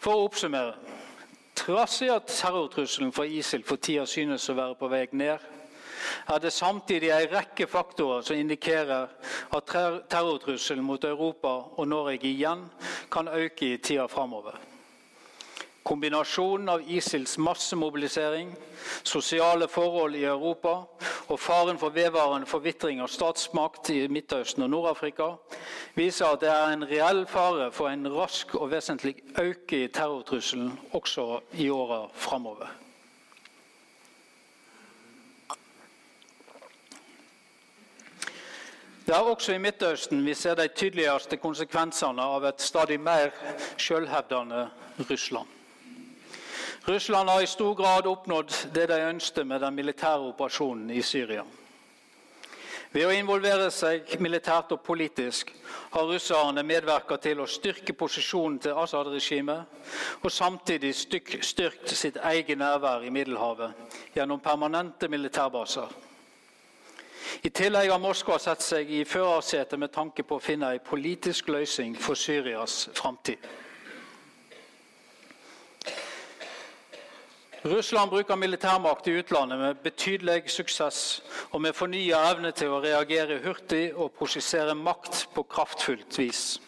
For 0.00 0.14
å 0.14 0.28
oppsummere. 0.30 0.76
Trass 1.56 1.98
i 2.04 2.08
at 2.12 2.28
terrortrusselen 2.30 3.12
fra 3.16 3.24
ISIL 3.26 3.64
for 3.66 3.80
tida 3.80 4.04
synes 4.06 4.48
å 4.52 4.56
være 4.56 4.76
på 4.80 4.88
vei 4.92 5.06
ned, 5.12 5.44
er 6.28 6.38
det 6.40 6.52
samtidig 6.52 7.10
en 7.10 7.32
rekke 7.32 7.66
faktorer 7.66 8.22
som 8.22 8.38
indikerer 8.38 9.08
at 9.56 9.74
terrortrusselen 10.12 10.84
mot 10.84 11.04
Europa 11.04 11.56
og 11.76 11.88
Norge 11.88 12.28
igjen 12.28 12.64
kan 13.12 13.28
øke 13.28 13.72
i 13.72 13.78
tida 13.82 14.06
framover. 14.08 14.56
Kombinasjonen 15.86 16.68
av 16.68 16.82
ISILs 16.90 17.38
massemobilisering, 17.38 18.56
sosiale 19.02 19.68
forhold 19.70 20.16
i 20.18 20.24
Europa 20.26 20.72
og 21.30 21.38
faren 21.38 21.78
for 21.78 21.94
vedvarende 21.94 22.48
forvitring 22.50 22.98
av 23.04 23.10
statsmakt 23.12 23.92
i 23.94 24.00
Midtøsten 24.10 24.66
og 24.66 24.72
Nord-Afrika 24.72 25.28
viser 25.94 26.32
at 26.32 26.42
det 26.42 26.50
er 26.50 26.72
en 26.74 26.82
reell 26.90 27.22
fare 27.30 27.70
for 27.70 27.92
en 27.92 28.08
rask 28.10 28.56
og 28.58 28.72
vesentlig 28.74 29.14
øke 29.38 29.84
i 29.84 29.92
terrortrusselen 29.94 30.74
også 30.90 31.28
i 31.54 31.70
åra 31.70 32.02
framover. 32.14 32.66
Det 39.06 39.14
er 39.14 39.22
også 39.22 39.54
i 39.54 39.62
Midtøsten 39.62 40.26
vi 40.26 40.34
ser 40.34 40.58
de 40.58 40.66
tydeligste 40.66 41.38
konsekvensene 41.38 42.22
av 42.22 42.50
et 42.50 42.62
stadig 42.62 42.98
mer 42.98 43.30
selvhevdende 43.78 44.66
Russland. 45.06 45.55
Russland 46.86 47.28
har 47.28 47.42
i 47.42 47.46
stor 47.46 47.74
grad 47.74 48.06
oppnådd 48.06 48.52
det 48.74 48.86
de 48.86 49.00
ønsket 49.08 49.46
med 49.46 49.60
den 49.60 49.74
militære 49.74 50.28
operasjonen 50.28 50.90
i 50.94 51.00
Syria. 51.02 51.42
Ved 52.92 53.08
å 53.08 53.10
involvere 53.10 53.72
seg 53.74 54.12
militært 54.22 54.70
og 54.72 54.84
politisk 54.86 55.50
har 55.96 56.06
russerne 56.06 56.62
medvirket 56.62 57.24
til 57.26 57.42
å 57.42 57.48
styrke 57.50 57.96
posisjonen 57.98 58.60
til 58.62 58.78
Assad-regimet 58.78 60.22
og 60.22 60.30
samtidig 60.30 60.94
styrket 60.94 61.90
sitt 61.90 62.22
eget 62.22 62.62
nærvær 62.62 63.02
i 63.02 63.10
Middelhavet 63.10 63.98
gjennom 64.14 64.40
permanente 64.40 65.10
militærbaser. 65.10 65.90
I 67.42 67.50
tillegg 67.50 67.90
har 67.90 68.00
Moskva 68.00 68.38
sett 68.38 68.62
seg 68.62 68.94
i 68.94 69.04
førersetet 69.04 69.78
med 69.78 69.90
tanke 69.92 70.22
på 70.22 70.38
å 70.38 70.46
finne 70.52 70.70
en 70.70 70.86
politisk 70.86 71.50
løsning 71.50 71.98
for 71.98 72.14
Syrias 72.14 72.84
framtid. 72.94 73.42
Russland 77.66 78.10
bruker 78.10 78.36
militærmakt 78.36 79.08
i 79.08 79.16
utlandet 79.18 79.58
med 79.58 79.74
betydelig 79.82 80.50
suksess 80.50 81.22
og 81.50 81.60
med 81.64 81.74
fornya 81.74 82.20
evne 82.30 82.52
til 82.54 82.70
å 82.70 82.80
reagere 82.84 83.40
hurtig 83.42 83.94
og 83.94 84.12
prosessere 84.14 84.74
makt 84.78 85.24
på 85.34 85.42
kraftfullt 85.50 86.18
vis. 86.18 86.60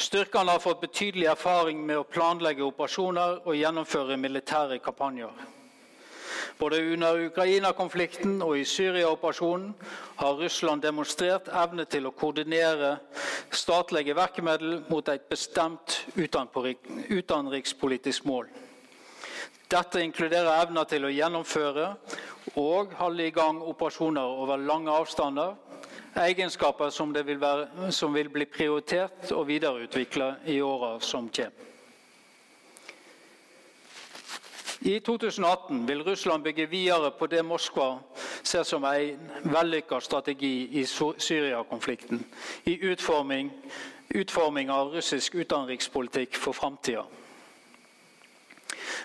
Styrkene 0.00 0.56
har 0.56 0.64
fått 0.64 0.80
betydelig 0.82 1.26
erfaring 1.30 1.84
med 1.86 1.98
å 2.00 2.08
planlegge 2.08 2.66
operasjoner 2.66 3.40
og 3.44 3.56
gjennomføre 3.56 4.16
militære 4.18 4.78
kampanjer. 4.82 5.30
Både 6.58 6.80
under 6.92 7.26
Ukraina-konflikten 7.28 8.42
og 8.42 8.56
i 8.58 8.64
Syria-operasjonen 8.68 9.74
har 10.16 10.40
Russland 10.40 10.82
demonstrert 10.82 11.48
evne 11.62 11.84
til 11.86 12.06
å 12.08 12.16
koordinere 12.16 12.96
statlige 13.54 14.16
virkemidler 14.18 14.82
mot 14.90 15.08
et 15.08 15.28
bestemt 15.30 16.00
utenrikspolitisk 16.16 18.26
mål. 18.26 18.46
Dette 19.70 20.00
inkluderer 20.02 20.64
evner 20.64 20.86
til 20.90 21.04
å 21.06 21.12
gjennomføre 21.14 21.92
og 22.58 22.94
holde 22.98 23.28
i 23.28 23.34
gang 23.34 23.60
operasjoner 23.62 24.32
over 24.42 24.58
lange 24.58 24.90
avstander. 24.90 25.52
Egenskaper 26.18 26.90
som, 26.90 27.12
vil, 27.14 27.38
være, 27.38 27.92
som 27.94 28.14
vil 28.14 28.32
bli 28.34 28.48
prioritert 28.50 29.30
og 29.30 29.46
videreutviklet 29.46 30.48
i 30.50 30.58
åra 30.60 30.96
som 30.98 31.28
kommer. 31.30 31.68
I 34.80 34.96
2018 35.04 35.84
vil 35.86 36.02
Russland 36.02 36.42
bygge 36.42 36.66
videre 36.66 37.12
på 37.12 37.26
det 37.28 37.44
Moskva 37.44 37.98
ser 38.42 38.64
som 38.64 38.84
en 38.88 39.30
vellykka 39.44 40.00
strategi 40.00 40.80
i 40.80 40.86
Syria-konflikten, 40.88 42.24
i 42.64 42.78
utforming, 42.90 43.52
utforming 44.14 44.72
av 44.72 44.94
russisk 44.96 45.36
utenrikspolitikk 45.36 46.40
for 46.40 46.56
framtida. 46.56 47.04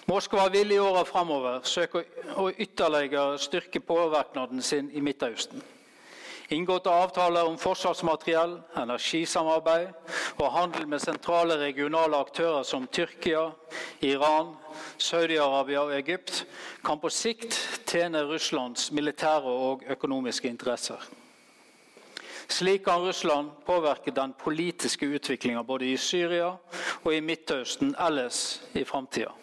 Moskva 0.05 0.49
vil 0.53 0.71
i 0.71 0.79
åra 0.79 1.05
framover 1.07 1.63
søke 1.63 2.03
å 2.35 2.49
ytterligere 2.51 3.39
styrke 3.41 3.79
påvirkningen 3.79 4.61
sin 4.61 4.91
i 4.93 5.01
Midtøsten. 5.01 5.63
Inngåtte 6.53 6.91
avtaler 6.93 7.47
om 7.49 7.55
forsvarsmateriell, 7.57 8.59
energisamarbeid 8.77 9.87
og 10.37 10.51
handel 10.53 10.85
med 10.85 11.01
sentrale 11.01 11.57
regionale 11.57 12.19
aktører 12.21 12.61
som 12.63 12.85
Tyrkia, 12.85 13.47
Iran, 14.05 14.51
Saudi-Arabia 15.01 15.81
og 15.81 15.93
Egypt 15.97 16.43
kan 16.85 17.01
på 17.01 17.09
sikt 17.09 17.57
tjene 17.89 18.21
Russlands 18.29 18.91
militære 18.93 19.49
og 19.69 19.87
økonomiske 19.89 20.51
interesser. 20.51 21.01
Slik 22.45 22.83
kan 22.85 23.01
Russland 23.01 23.49
påvirke 23.65 24.13
den 24.13 24.35
politiske 24.37 25.05
utviklinga 25.05 25.63
både 25.63 25.89
i 25.89 25.97
Syria 25.97 26.51
og 27.01 27.09
i 27.09 27.23
Midtøsten 27.25 27.95
ellers 27.97 28.61
i 28.77 28.83
framtida. 28.85 29.33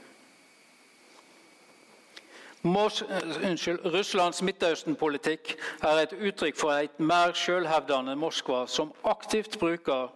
Mos, 2.62 3.03
uh, 3.03 3.09
unnskyld, 3.42 3.81
Russlands 3.90 4.38
Midtøsten-politikk 4.46 5.57
er 5.83 5.98
et 6.05 6.12
uttrykk 6.14 6.59
for 6.61 6.70
et 6.79 7.01
mer 7.03 7.35
selvhevdende 7.35 8.14
Moskva 8.14 8.61
som 8.70 8.92
aktivt 9.03 9.57
bruker 9.59 10.12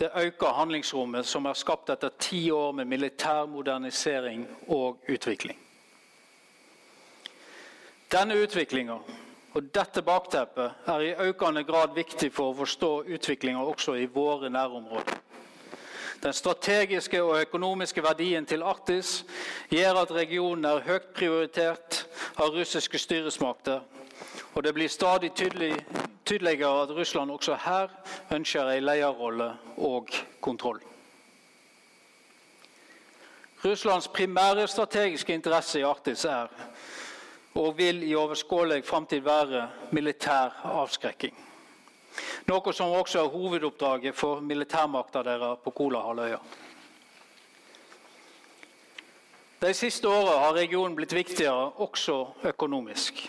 det 0.00 0.08
økte 0.16 0.54
handlingsrommet 0.56 1.28
som 1.28 1.44
er 1.44 1.58
skapt 1.60 1.92
etter 1.92 2.14
ti 2.16 2.46
år 2.56 2.72
med 2.78 2.88
militær 2.88 3.44
modernisering 3.52 4.46
og 4.68 5.04
utvikling. 5.12 5.58
Denne 8.10 8.40
utviklinga 8.46 8.96
og 9.52 9.68
dette 9.74 10.00
bakteppet 10.02 10.88
er 10.88 11.04
i 11.04 11.14
økende 11.28 11.66
grad 11.68 11.92
viktig 11.94 12.32
for 12.32 12.54
å 12.54 12.58
forstå 12.62 12.90
utviklinga 13.12 13.60
også 13.74 13.98
i 14.00 14.08
våre 14.08 14.48
nærområder. 14.48 15.20
Den 16.22 16.32
strategiske 16.32 17.22
og 17.22 17.40
økonomiske 17.40 18.02
verdien 18.02 18.46
til 18.46 18.62
Arktis 18.62 19.24
gjør 19.70 20.02
at 20.02 20.12
regionen 20.12 20.64
er 20.68 20.82
høyt 20.84 21.06
prioritert 21.16 22.02
av 22.36 22.52
russiske 22.52 22.98
styresmakter. 23.00 23.80
Og 24.54 24.64
det 24.64 24.74
blir 24.76 24.92
stadig 24.92 25.32
tydelig, 25.32 25.72
tydeligere 26.26 26.82
at 26.82 26.92
Russland 26.92 27.30
også 27.30 27.56
her 27.64 27.88
ønsker 28.36 28.68
en 28.68 28.84
lederrolle 28.84 29.54
og 29.76 30.12
kontroll. 30.40 30.80
Russlands 33.64 34.08
primære 34.08 34.68
strategiske 34.68 35.34
interesse 35.34 35.80
i 35.80 35.84
Arktis 35.88 36.24
er, 36.24 36.48
og 37.54 37.78
vil 37.78 38.02
i 38.02 38.14
overskåelig 38.14 38.84
framtid 38.84 39.20
være, 39.20 39.68
militær 39.92 40.60
avskrekking. 40.64 41.49
Noe 42.48 42.72
som 42.72 42.92
også 42.92 43.24
er 43.24 43.32
hovedoppdraget 43.32 44.16
for 44.16 44.40
militærmakta 44.40 45.22
deres 45.22 45.58
på 45.64 45.70
Kolahalvøya. 45.70 46.38
De 49.60 49.74
siste 49.74 50.08
åra 50.08 50.38
har 50.46 50.54
regionen 50.56 50.96
blitt 50.96 51.12
viktigere, 51.12 51.70
også 51.76 52.26
økonomisk. 52.48 53.26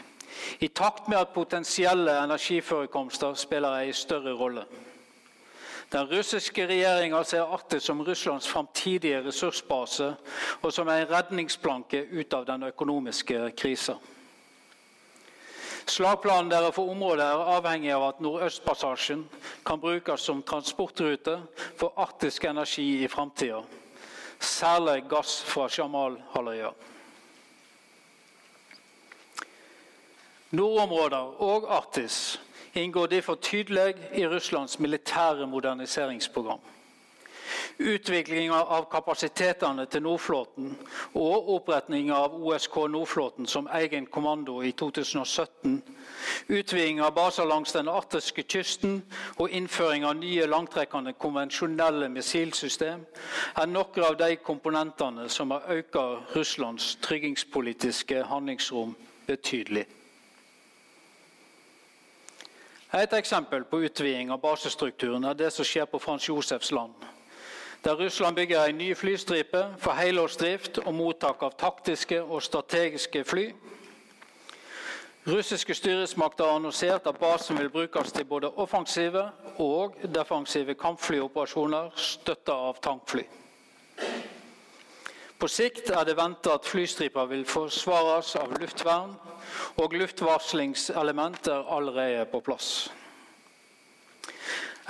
I 0.60 0.68
takt 0.68 1.10
med 1.12 1.18
at 1.18 1.34
potensielle 1.36 2.24
energiforekomster 2.24 3.34
spiller 3.34 3.82
en 3.82 3.94
større 3.94 4.34
rolle. 4.34 4.64
Den 5.92 6.08
russiske 6.08 6.68
regjeringa 6.68 7.24
ser 7.24 7.52
Arktis 7.52 7.84
som 7.84 8.02
Russlands 8.02 8.48
framtidige 8.48 9.20
ressursbase 9.26 10.14
og 10.62 10.74
som 10.74 10.88
en 10.88 11.10
redningsplanke 11.10 12.06
ut 12.12 12.34
av 12.34 12.46
den 12.48 12.64
økonomiske 12.64 13.52
krisa. 13.58 13.98
Slagplanen 15.86 16.52
deres 16.52 16.76
for 16.76 16.92
området 16.94 17.26
er 17.26 17.50
avhengig 17.56 17.92
av 17.96 18.08
at 18.10 18.22
Nordøstpassasjen 18.22 19.26
kan 19.66 19.82
brukes 19.82 20.22
som 20.22 20.44
transportrute 20.44 21.40
for 21.80 21.94
arktisk 21.98 22.46
energi 22.46 23.04
i 23.04 23.10
framtida. 23.12 23.64
Særlig 24.40 25.04
gass 25.10 25.42
fra 25.46 25.68
Jamal-halvøya. 25.78 26.72
Nordområder 30.52 31.42
og 31.42 31.68
Arktis 31.72 32.42
inngår 32.76 33.08
derfor 33.08 33.36
tydelig 33.36 33.96
i 34.14 34.28
Russlands 34.28 34.80
militære 34.80 35.48
moderniseringsprogram. 35.48 36.60
Utvikling 37.78 38.52
av 38.52 38.86
kapasitetene 38.92 39.86
til 39.90 40.04
Nordflåten 40.06 40.72
og 41.18 41.50
oppretning 41.56 42.12
av 42.14 42.36
OSK 42.38 42.76
Nordflåten 42.94 43.48
som 43.50 43.70
egen 43.74 44.06
kommando 44.06 44.60
i 44.62 44.72
2017, 44.72 45.82
utviding 46.48 47.02
av 47.02 47.16
baser 47.16 47.50
langs 47.50 47.74
den 47.74 47.90
arktiske 47.90 48.44
kysten 48.44 49.00
og 49.38 49.50
innføring 49.50 50.06
av 50.06 50.20
nye 50.20 50.46
langtrekkende 50.50 51.14
konvensjonelle 51.14 52.10
missilsystem 52.14 53.06
er 53.56 53.72
noen 53.72 54.06
av 54.06 54.20
de 54.20 54.36
komponentene 54.44 55.30
som 55.30 55.52
har 55.56 55.66
økt 55.72 55.98
Russlands 56.36 56.96
tryggingspolitiske 57.02 58.24
handlingsrom 58.30 58.94
betydelig. 59.28 59.88
Et 62.94 63.14
eksempel 63.14 63.64
på 63.64 63.80
utviding 63.88 64.32
av 64.32 64.42
basestrukturen 64.44 65.24
er 65.24 65.38
det 65.40 65.54
som 65.56 65.66
skjer 65.68 65.88
på 65.88 66.00
Frans 66.04 66.28
Josefs 66.28 66.74
land 66.76 66.92
der 67.84 68.00
Russland 68.00 68.36
bygger 68.36 68.66
en 68.66 68.78
ny 68.78 68.96
flystripe 68.96 69.66
for 69.78 69.92
helårsdrift 69.92 70.78
og 70.78 70.94
mottak 70.94 71.42
av 71.44 71.56
taktiske 71.58 72.22
og 72.22 72.44
strategiske 72.44 73.24
fly. 73.24 73.48
Russiske 75.28 75.74
styresmakter 75.74 76.46
har 76.46 76.56
annonsert 76.60 77.08
at 77.08 77.18
basen 77.18 77.58
vil 77.58 77.70
brukes 77.70 78.12
til 78.12 78.26
både 78.26 78.50
offensive 78.58 79.30
og 79.58 79.98
defensive 80.16 80.74
kampflyoperasjoner 80.74 81.92
støtta 81.96 82.54
av 82.70 82.82
tankfly. 82.82 83.26
På 85.42 85.50
sikt 85.50 85.90
er 85.90 86.06
det 86.06 86.18
ventet 86.18 86.54
at 86.54 86.66
flystripa 86.70 87.26
vil 87.26 87.46
forsvares 87.50 88.36
av 88.38 88.54
luftvern, 88.62 89.16
og 89.82 89.94
luftvarslingselement 89.98 91.48
er 91.50 91.70
allerede 91.78 92.26
på 92.30 92.44
plass. 92.46 92.92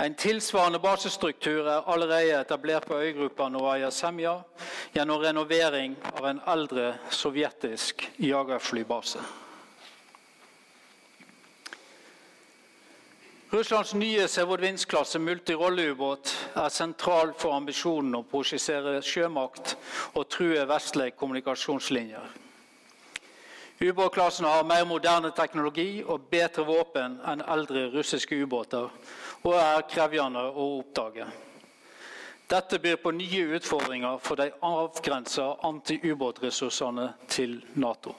En 0.00 0.14
tilsvarende 0.14 0.78
basestruktur 0.78 1.68
er 1.68 1.88
allerede 1.92 2.40
etablert 2.40 2.86
på 2.88 2.96
øygruppa 2.96 3.48
Novaja 3.48 3.90
Semja 3.90 4.38
gjennom 4.94 5.20
renovering 5.20 5.96
av 6.16 6.26
en 6.30 6.40
eldre 6.48 6.94
sovjetisk 7.10 8.08
jagerflybase. 8.18 9.20
Russlands 13.52 13.92
nye 13.94 14.28
Sevodvinsk-klasse 14.32 15.18
multirolleubåt 15.20 16.30
er 16.56 16.70
sentral 16.72 17.34
for 17.36 17.52
ambisjonen 17.52 18.14
å 18.16 18.24
prosjisere 18.24 19.02
sjømakt 19.04 19.74
og 20.14 20.24
true 20.32 20.62
vestlige 20.70 21.18
kommunikasjonslinjer. 21.20 22.30
Ubåtklassen 23.82 24.48
har 24.48 24.64
mer 24.64 24.86
moderne 24.88 25.34
teknologi 25.36 26.00
og 26.00 26.30
bedre 26.32 26.64
våpen 26.64 27.18
enn 27.28 27.44
eldre 27.44 27.90
russiske 27.92 28.40
ubåter, 28.40 28.88
og 29.42 29.54
er 29.58 29.86
krevende 29.90 30.42
å 30.50 30.66
oppdage. 30.80 31.26
Dette 32.52 32.78
byr 32.78 32.98
på 33.00 33.14
nye 33.16 33.46
utfordringer 33.56 34.18
for 34.20 34.36
de 34.36 34.50
avgrensa 34.66 35.54
antiubåtressursene 35.64 37.12
til 37.28 37.62
Nato. 37.74 38.14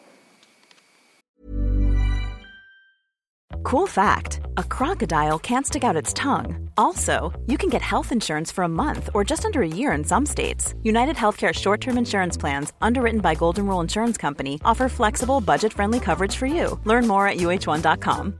Cool 3.64 3.88
fact 3.88 4.42
a 4.58 4.64
crocodile 4.64 5.40
can't 5.40 5.66
stick 5.66 5.84
out 5.84 5.96
its 5.96 6.14
tongue. 6.14 6.70
Also, 6.78 7.32
you 7.48 7.58
can 7.58 7.70
get 7.70 7.82
health 7.82 8.12
insurance 8.12 8.52
for 8.52 8.64
a 8.64 8.68
month 8.68 9.10
or 9.14 9.24
just 9.24 9.46
under 9.46 9.62
a 9.62 9.68
year 9.68 9.94
in 9.94 10.04
some 10.04 10.26
states. 10.26 10.74
United 10.84 11.16
Healthcare 11.16 11.54
short 11.54 11.80
term 11.80 11.98
insurance 11.98 12.38
plans, 12.38 12.74
underwritten 12.82 13.22
by 13.22 13.36
Golden 13.36 13.68
Rule 13.68 13.82
Insurance 13.82 14.18
Company, 14.18 14.60
offer 14.66 14.90
flexible, 14.90 15.42
budget 15.42 15.74
friendly 15.74 16.00
coverage 16.00 16.36
for 16.36 16.46
you. 16.46 16.80
Learn 16.86 17.08
more 17.08 17.28
at 17.28 17.38
uh1.com. 17.38 18.40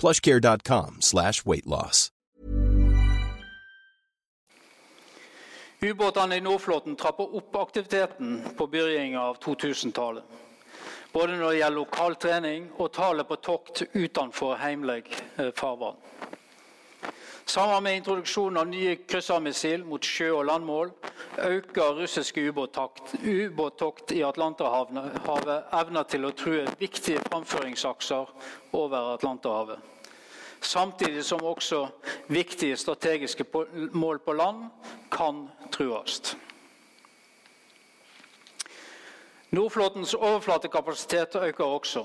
plushcare.com 0.00 0.96
slash 1.00 1.44
weightloss. 1.44 2.08
Ubåtene 5.82 6.36
i 6.36 6.40
Nordflåten 6.40 6.96
trapper 6.96 7.36
opp 7.36 7.56
aktiviteten 7.56 8.42
på 8.56 8.66
begynnelsen 8.66 9.16
av 9.16 9.38
2000-tallet. 9.44 10.24
Både 11.12 11.36
når 11.36 11.50
det 11.50 11.58
gjelder 11.58 11.78
lokal 11.78 12.16
trening 12.20 12.66
og 12.76 12.92
tallet 12.92 13.28
på 13.28 13.38
tokt 13.40 13.82
utenfor 13.92 14.58
heimelig 14.60 15.06
eh, 15.40 15.48
farvann. 15.56 15.96
Sammen 17.44 17.82
med 17.82 17.96
introduksjonen 17.96 18.56
av 18.60 18.68
nye 18.70 18.96
kryssermissil 19.10 19.84
mot 19.84 20.04
sjø- 20.06 20.36
og 20.36 20.44
landmål 20.46 20.92
øker 21.46 21.96
russiske 21.98 22.44
ubåttokt 22.46 24.12
i 24.14 24.20
Atlanterhavet 24.22 25.72
evner 25.80 26.06
til 26.06 26.28
å 26.28 26.34
true 26.36 26.66
viktige 26.78 27.22
framføringsakser 27.26 28.30
over 28.72 29.14
Atlanterhavet. 29.14 29.78
Samtidig 30.60 31.24
som 31.24 31.42
også 31.42 31.88
viktige 32.28 32.76
strategiske 32.76 33.44
mål 33.92 34.18
på 34.18 34.32
land 34.32 34.68
kan 35.10 35.48
trues. 35.72 36.36
Nordflåtens 39.50 40.14
overflatekapasitet 40.14 41.34
øker 41.34 41.64
også. 41.64 42.04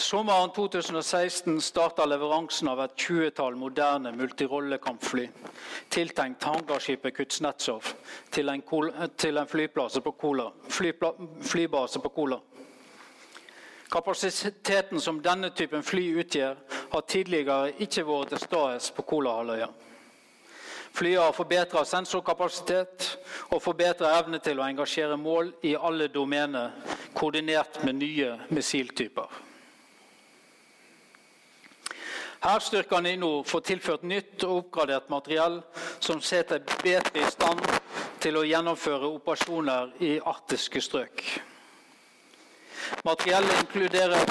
Sommeren 0.00 0.50
2016 0.50 1.60
starta 1.60 2.06
leveransen 2.06 2.68
av 2.72 2.78
et 2.80 2.94
tjuetall 2.96 3.56
moderne 3.60 4.14
multirollekampfly 4.16 5.26
tiltenkt 5.92 6.46
hangarskipet 6.48 7.12
Kuznetsov 7.18 7.90
til 8.32 8.48
en, 8.48 8.62
til 9.20 9.36
en 9.36 10.00
på 10.02 10.12
Kola, 10.12 10.46
flypla, 10.68 11.10
flybase 11.42 12.00
på 12.00 12.08
Kola. 12.08 12.38
Kapasiteten 13.92 15.00
som 15.00 15.20
denne 15.20 15.50
typen 15.50 15.82
fly 15.82 16.06
utgjør, 16.24 16.56
har 16.94 17.04
tidligere 17.06 17.74
ikke 17.78 18.06
vært 18.06 18.32
til 18.32 18.42
stede 18.46 18.94
på 18.96 19.02
Kolahalvøya. 19.02 19.68
Flyet 20.96 21.20
har 21.20 21.36
forbedra 21.36 21.84
sensorkapasitet 21.84 23.18
og 23.50 23.60
forbedra 23.60 24.16
evne 24.22 24.40
til 24.40 24.64
å 24.64 24.64
engasjere 24.64 25.20
mål 25.20 25.52
i 25.60 25.76
alle 25.76 26.08
domener, 26.08 26.72
koordinert 27.12 27.82
med 27.84 28.00
nye 28.00 28.32
missiltyper. 28.48 29.49
Hærstyrkene 32.40 33.10
i 33.12 33.16
nord 33.20 33.44
får 33.44 33.60
tilført 33.68 34.04
nytt 34.08 34.40
og 34.46 34.54
oppgradert 34.62 35.10
materiell 35.12 35.58
som 36.00 36.22
setter 36.24 36.62
bedre 36.80 37.20
i 37.20 37.24
stand 37.28 37.60
til 38.24 38.38
å 38.40 38.48
gjennomføre 38.48 39.10
operasjoner 39.18 39.90
i 40.00 40.16
arktiske 40.24 40.80
strøk. 40.80 41.20
Materiellet 43.04 43.60
inkluderer 43.60 44.24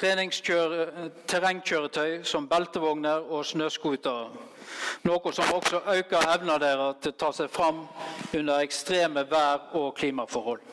terrengkjøretøy 0.00 2.24
som 2.24 2.48
beltevogner 2.48 3.28
og 3.28 3.44
snøscootere. 3.44 4.32
Noe 5.04 5.32
som 5.36 5.52
også 5.52 5.84
øker 5.98 6.32
evna 6.32 6.56
deres 6.62 6.96
til 7.04 7.12
å 7.12 7.20
ta 7.26 7.30
seg 7.42 7.52
fram 7.52 7.84
under 8.32 8.64
ekstreme 8.64 9.28
vær- 9.28 9.68
og 9.76 9.92
klimaforhold. 10.00 10.64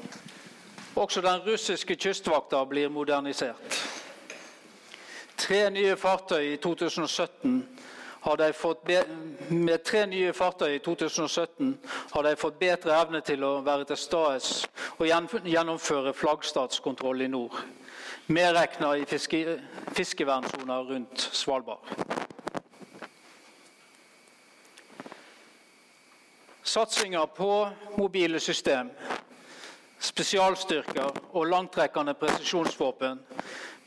Også 0.96 1.20
den 1.22 1.44
russiske 1.44 1.96
kystvakta 2.00 2.64
blir 2.66 2.90
modernisert 2.90 3.97
tre 5.38 5.70
nye 5.70 5.96
fartøy 5.96 6.54
i 6.54 6.58
2017 6.62 7.62
har 8.28 8.38
de 8.38 8.48
fått 8.54 8.90
med 9.50 9.84
tre 9.86 10.04
nye 10.10 10.34
fartøy 10.36 10.76
i 10.76 10.82
2017 10.84 11.74
har 12.12 12.26
de 12.26 12.34
fått 12.36 12.58
bedre 12.60 12.96
evne 12.98 13.22
til 13.24 13.46
å 13.46 13.60
være 13.66 13.88
til 13.88 14.00
stede 14.02 14.40
og 14.98 15.46
gjennomføre 15.48 16.14
flaggstatskontroll 16.18 17.24
i 17.24 17.30
nord. 17.32 17.56
Medregna 18.28 18.96
i 18.98 19.06
fiske, 19.08 19.60
fiskevernsoner 19.96 20.90
rundt 20.90 21.30
Svalbard. 21.32 21.86
Satsinga 26.68 27.24
på 27.32 27.52
mobile 27.96 28.42
system, 28.44 28.90
spesialstyrker 30.04 31.16
og 31.32 31.48
langtrekkende 31.48 32.18
presisjonsvåpen 32.20 33.24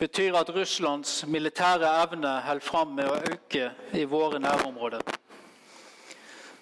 betyr 0.01 0.37
at 0.39 0.49
Russlands 0.55 1.27
militære 1.27 1.89
evne 2.03 2.31
holder 2.41 2.65
fram 2.65 2.95
med 2.97 3.09
å 3.11 3.19
øke 3.21 3.67
i 3.93 4.07
våre 4.09 4.41
nærområder. 4.41 5.03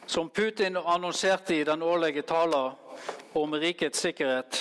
Som 0.07 0.31
Putin 0.31 0.77
annonserte 0.77 1.55
i 1.55 1.65
den 1.65 1.83
årlige 1.83 2.23
talen 2.27 2.75
om 3.39 3.55
rikets 3.55 4.03
sikkerhet 4.03 4.59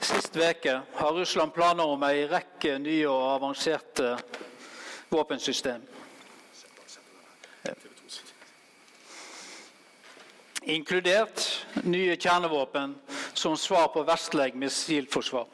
sist 0.00 0.36
uke, 0.36 0.80
har 0.94 1.12
Russland 1.12 1.52
planer 1.52 1.84
om 1.84 2.02
en 2.02 2.28
rekke 2.30 2.78
nye 2.78 3.08
og 3.08 3.34
avanserte 3.34 4.14
våpensystem. 5.10 5.82
Inkludert 10.62 11.66
nye 11.84 12.16
kjernevåpen 12.16 12.94
som 13.34 13.56
svar 13.56 13.90
på 13.92 14.04
vestlig 14.08 14.54
missilforsvar. 14.54 15.48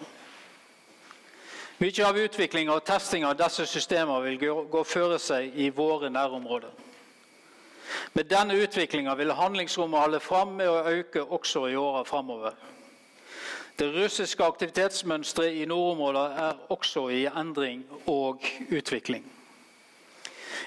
Mye 1.77 2.05
av 2.09 2.17
utviklinga 2.17 2.73
og 2.73 2.87
testing 2.89 3.27
av 3.29 3.35
disse 3.37 3.67
systemene 3.69 4.23
vil 4.25 4.39
gå, 4.41 4.53
gå 4.73 4.81
føre 4.89 5.19
seg 5.21 5.53
i 5.61 5.69
våre 5.69 6.09
nærområder. 6.09 6.71
Med 8.17 8.31
denne 8.31 8.57
utviklinga 8.57 9.13
vil 9.19 9.35
handlingsrommet 9.37 10.01
holde 10.01 10.21
fram 10.25 10.55
med 10.57 10.71
å 10.73 10.79
øke 10.89 11.21
også 11.21 11.67
i 11.69 11.77
åra 11.77 12.01
framover. 12.09 12.57
Det 13.77 13.91
russiske 13.93 14.45
aktivitetsmønsteret 14.45 15.59
i 15.61 15.67
nordområdene 15.69 16.47
er 16.47 16.63
også 16.73 17.11
i 17.13 17.27
endring 17.29 17.83
og 18.09 18.41
utvikling. 18.73 19.27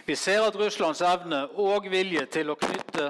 Vi 0.06 0.16
ser 0.16 0.46
at 0.46 0.56
Russlands 0.62 1.02
evne 1.02 1.42
og 1.58 1.90
vilje 1.90 2.28
til 2.30 2.54
å, 2.54 2.58
knytte, 2.58 3.08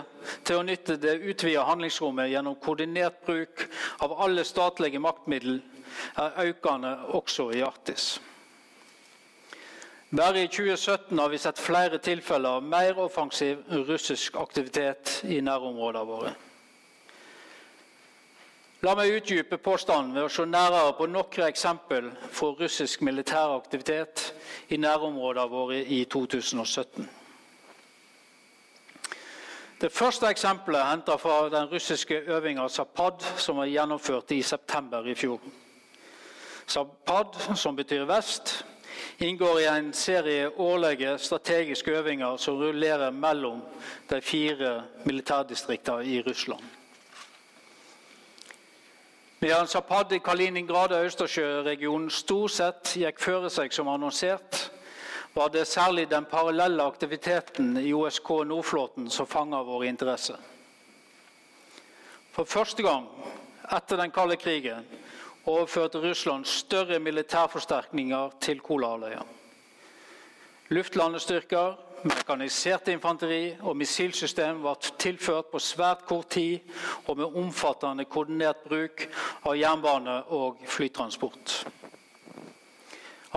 til 0.48 0.62
å 0.62 0.64
nytte 0.64 0.96
det 0.96 1.18
utvidede 1.20 1.68
handlingsrommet 1.68 2.32
gjennom 2.32 2.56
koordinert 2.64 3.20
bruk 3.28 3.66
av 4.00 4.16
alle 4.24 4.48
statlige 4.48 5.04
maktmidler 5.04 5.60
er 6.17 6.52
økende 6.52 6.95
også 7.19 7.49
i 7.56 7.62
Arktis. 7.62 8.21
Bare 10.10 10.43
i 10.43 10.47
2017 10.47 11.19
har 11.19 11.30
vi 11.30 11.38
sett 11.38 11.60
flere 11.62 11.99
tilfeller 12.02 12.58
av 12.58 12.63
mer 12.65 12.97
offensiv 12.97 13.62
russisk 13.86 14.39
aktivitet 14.41 15.19
i 15.30 15.38
nærområdene 15.45 16.06
våre. 16.10 16.32
La 18.82 18.95
meg 18.95 19.12
utdype 19.12 19.60
påstanden 19.60 20.15
ved 20.15 20.25
å 20.25 20.32
se 20.32 20.45
nærere 20.47 20.95
på 20.97 21.06
noen 21.12 21.45
eksempel 21.45 22.10
fra 22.32 22.54
russisk 22.62 23.04
militær 23.06 23.54
aktivitet 23.58 24.30
i 24.71 24.80
nærområdene 24.80 25.52
våre 25.52 25.82
i 25.84 26.06
2017. 26.10 27.10
Det 29.80 29.91
første 29.91 30.28
eksempelet 30.28 30.80
er 30.80 30.89
hentet 30.89 31.21
fra 31.21 31.41
den 31.52 31.69
russiske 31.71 32.17
øvinga 32.34 32.65
Zapad, 32.67 33.21
som 33.38 33.62
var 33.62 33.69
gjennomført 33.69 34.32
i 34.32 34.41
september 34.43 35.06
i 35.08 35.15
fjor. 35.15 35.39
Zapad, 36.70 37.36
som 37.56 37.76
betyr 37.76 38.06
vest, 38.06 38.66
inngår 39.18 39.62
i 39.62 39.66
en 39.66 39.94
serie 39.94 40.50
årlige 40.50 41.16
strategiske 41.18 41.92
øvinger 41.98 42.38
som 42.38 42.60
rullerer 42.62 43.10
mellom 43.12 43.64
de 44.10 44.22
fire 44.22 44.84
militærdistriktene 45.06 46.06
i 46.06 46.22
Russland. 46.22 46.62
Medan 49.40 49.68
Zapad 49.68 50.12
i 50.12 50.20
Kaliningrad 50.20 50.94
og 50.94 51.06
Østersjøregionen 51.06 52.10
stort 52.14 52.52
sett 52.52 52.94
gikk 53.02 53.22
føre 53.24 53.50
seg 53.50 53.74
som 53.74 53.90
annonsert, 53.90 54.70
var 55.34 55.50
det 55.50 55.66
særlig 55.68 56.06
den 56.12 56.26
parallelle 56.30 56.86
aktiviteten 56.86 57.78
i 57.82 57.94
OSK 57.94 58.30
Nordflåten 58.46 59.10
som 59.10 59.28
fanga 59.28 59.64
vår 59.66 59.90
interesse. 59.90 60.38
For 62.36 62.46
første 62.46 62.86
gang 62.86 63.08
etter 63.74 63.98
den 63.98 64.12
kalde 64.12 64.38
krigen 64.38 64.86
overførte 65.50 66.02
Russland 66.04 66.46
større 66.46 67.00
militærforsterkninger 67.00 68.30
til 68.42 68.62
Kolahalvøya. 68.62 69.22
Luftlandestyrker, 70.70 71.74
mekanisert 72.04 72.88
infanteri 72.88 73.56
og 73.66 73.76
missilsystem 73.78 74.62
ble 74.64 74.76
tilført 75.02 75.50
på 75.52 75.60
svært 75.60 76.06
kort 76.08 76.30
tid 76.36 76.60
og 77.08 77.18
med 77.18 77.40
omfattende 77.42 78.06
koordinert 78.06 78.62
bruk 78.70 79.08
av 79.44 79.58
jernbane 79.58 80.22
og 80.38 80.62
flytransport. 80.70 81.58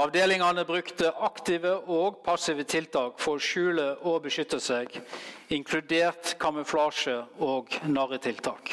Avdelingene 0.02 0.64
brukte 0.64 1.10
aktive 1.20 1.74
og 1.92 2.22
passive 2.24 2.64
tiltak 2.64 3.18
for 3.20 3.36
å 3.36 3.42
skjule 3.42 3.90
og 4.08 4.22
beskytte 4.24 4.60
seg, 4.60 4.94
inkludert 5.52 6.36
kamuflasje 6.40 7.18
og 7.44 7.76
narretiltak. 7.84 8.72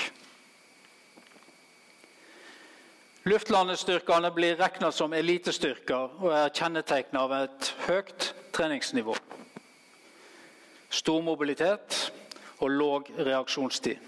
Luftlandestyrkene 3.30 4.32
blir 4.34 4.56
regnet 4.58 4.96
som 4.96 5.14
elitestyrker 5.14 6.16
og 6.24 6.32
er 6.34 6.54
kjennetegnet 6.56 7.18
av 7.20 7.34
et 7.36 7.68
høyt 7.86 8.30
treningsnivå. 8.56 9.14
Stor 10.90 11.22
mobilitet 11.22 11.98
og 12.58 12.74
låg 12.74 13.12
reaksjonstid. 13.20 14.00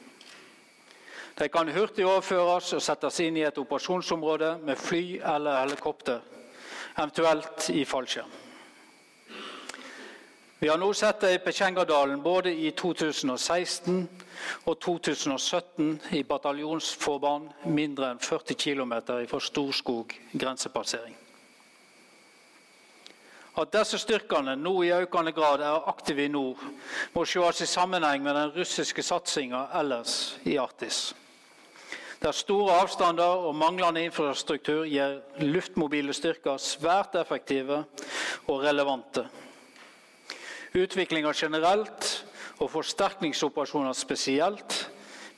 De 1.37 1.49
kan 1.53 1.69
hurtig 1.75 2.07
overføres 2.07 2.71
og 2.73 2.81
settes 2.81 3.21
inn 3.21 3.37
i 3.37 3.45
et 3.45 3.61
operasjonsområde 3.61 4.55
med 4.65 4.79
fly 4.79 5.19
eller 5.19 5.67
helikopter, 5.67 6.23
eventuelt 6.97 7.69
i 7.77 7.85
fallskjerm. 7.85 8.40
Vi 10.61 10.67
har 10.69 10.77
nå 10.77 10.93
sett 10.93 11.23
det 11.23 11.33
i 11.33 11.37
Petsjengadalen 11.41 12.19
både 12.21 12.51
i 12.53 12.67
2016 12.77 14.03
og 14.69 14.75
2017 14.85 15.87
i 16.13 16.21
bataljonsforband 16.29 17.65
mindre 17.65 18.11
enn 18.13 18.21
40 18.21 18.59
km 18.61 18.93
fra 19.31 19.39
Storskog 19.41 20.13
grensepassering. 20.37 21.17
At 23.57 23.73
disse 23.73 24.03
styrkene 24.05 24.53
nå 24.61 24.75
i 24.85 24.93
økende 24.93 25.33
grad 25.33 25.65
er 25.65 25.89
aktive 25.89 26.29
i 26.29 26.29
nord, 26.29 26.61
må 27.17 27.25
ses 27.25 27.65
i 27.65 27.71
sammenheng 27.73 28.21
med 28.21 28.37
den 28.37 28.53
russiske 28.61 29.01
satsinga 29.01 29.65
ellers 29.81 30.35
i 30.45 30.59
Arktis. 30.61 31.15
Der 32.21 32.37
store 32.37 32.83
avstander 32.83 33.47
og 33.49 33.57
manglende 33.57 34.05
infrastruktur 34.05 34.85
gjør 34.85 35.23
luftmobile 35.41 36.13
styrker 36.13 36.61
svært 36.61 37.17
effektive 37.17 37.87
og 38.45 38.59
relevante. 38.61 39.25
Utviklinga 40.71 41.33
generelt 41.35 42.25
og 42.61 42.69
forsterkningsoperasjoner 42.71 43.95
spesielt 43.97 44.75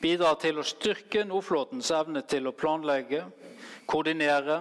bidrar 0.03 0.35
til 0.41 0.59
å 0.59 0.65
styrke 0.67 1.23
Nordflåtens 1.25 1.89
evne 1.95 2.21
til 2.27 2.45
å 2.49 2.53
planlegge, 2.53 3.23
koordinere 3.89 4.59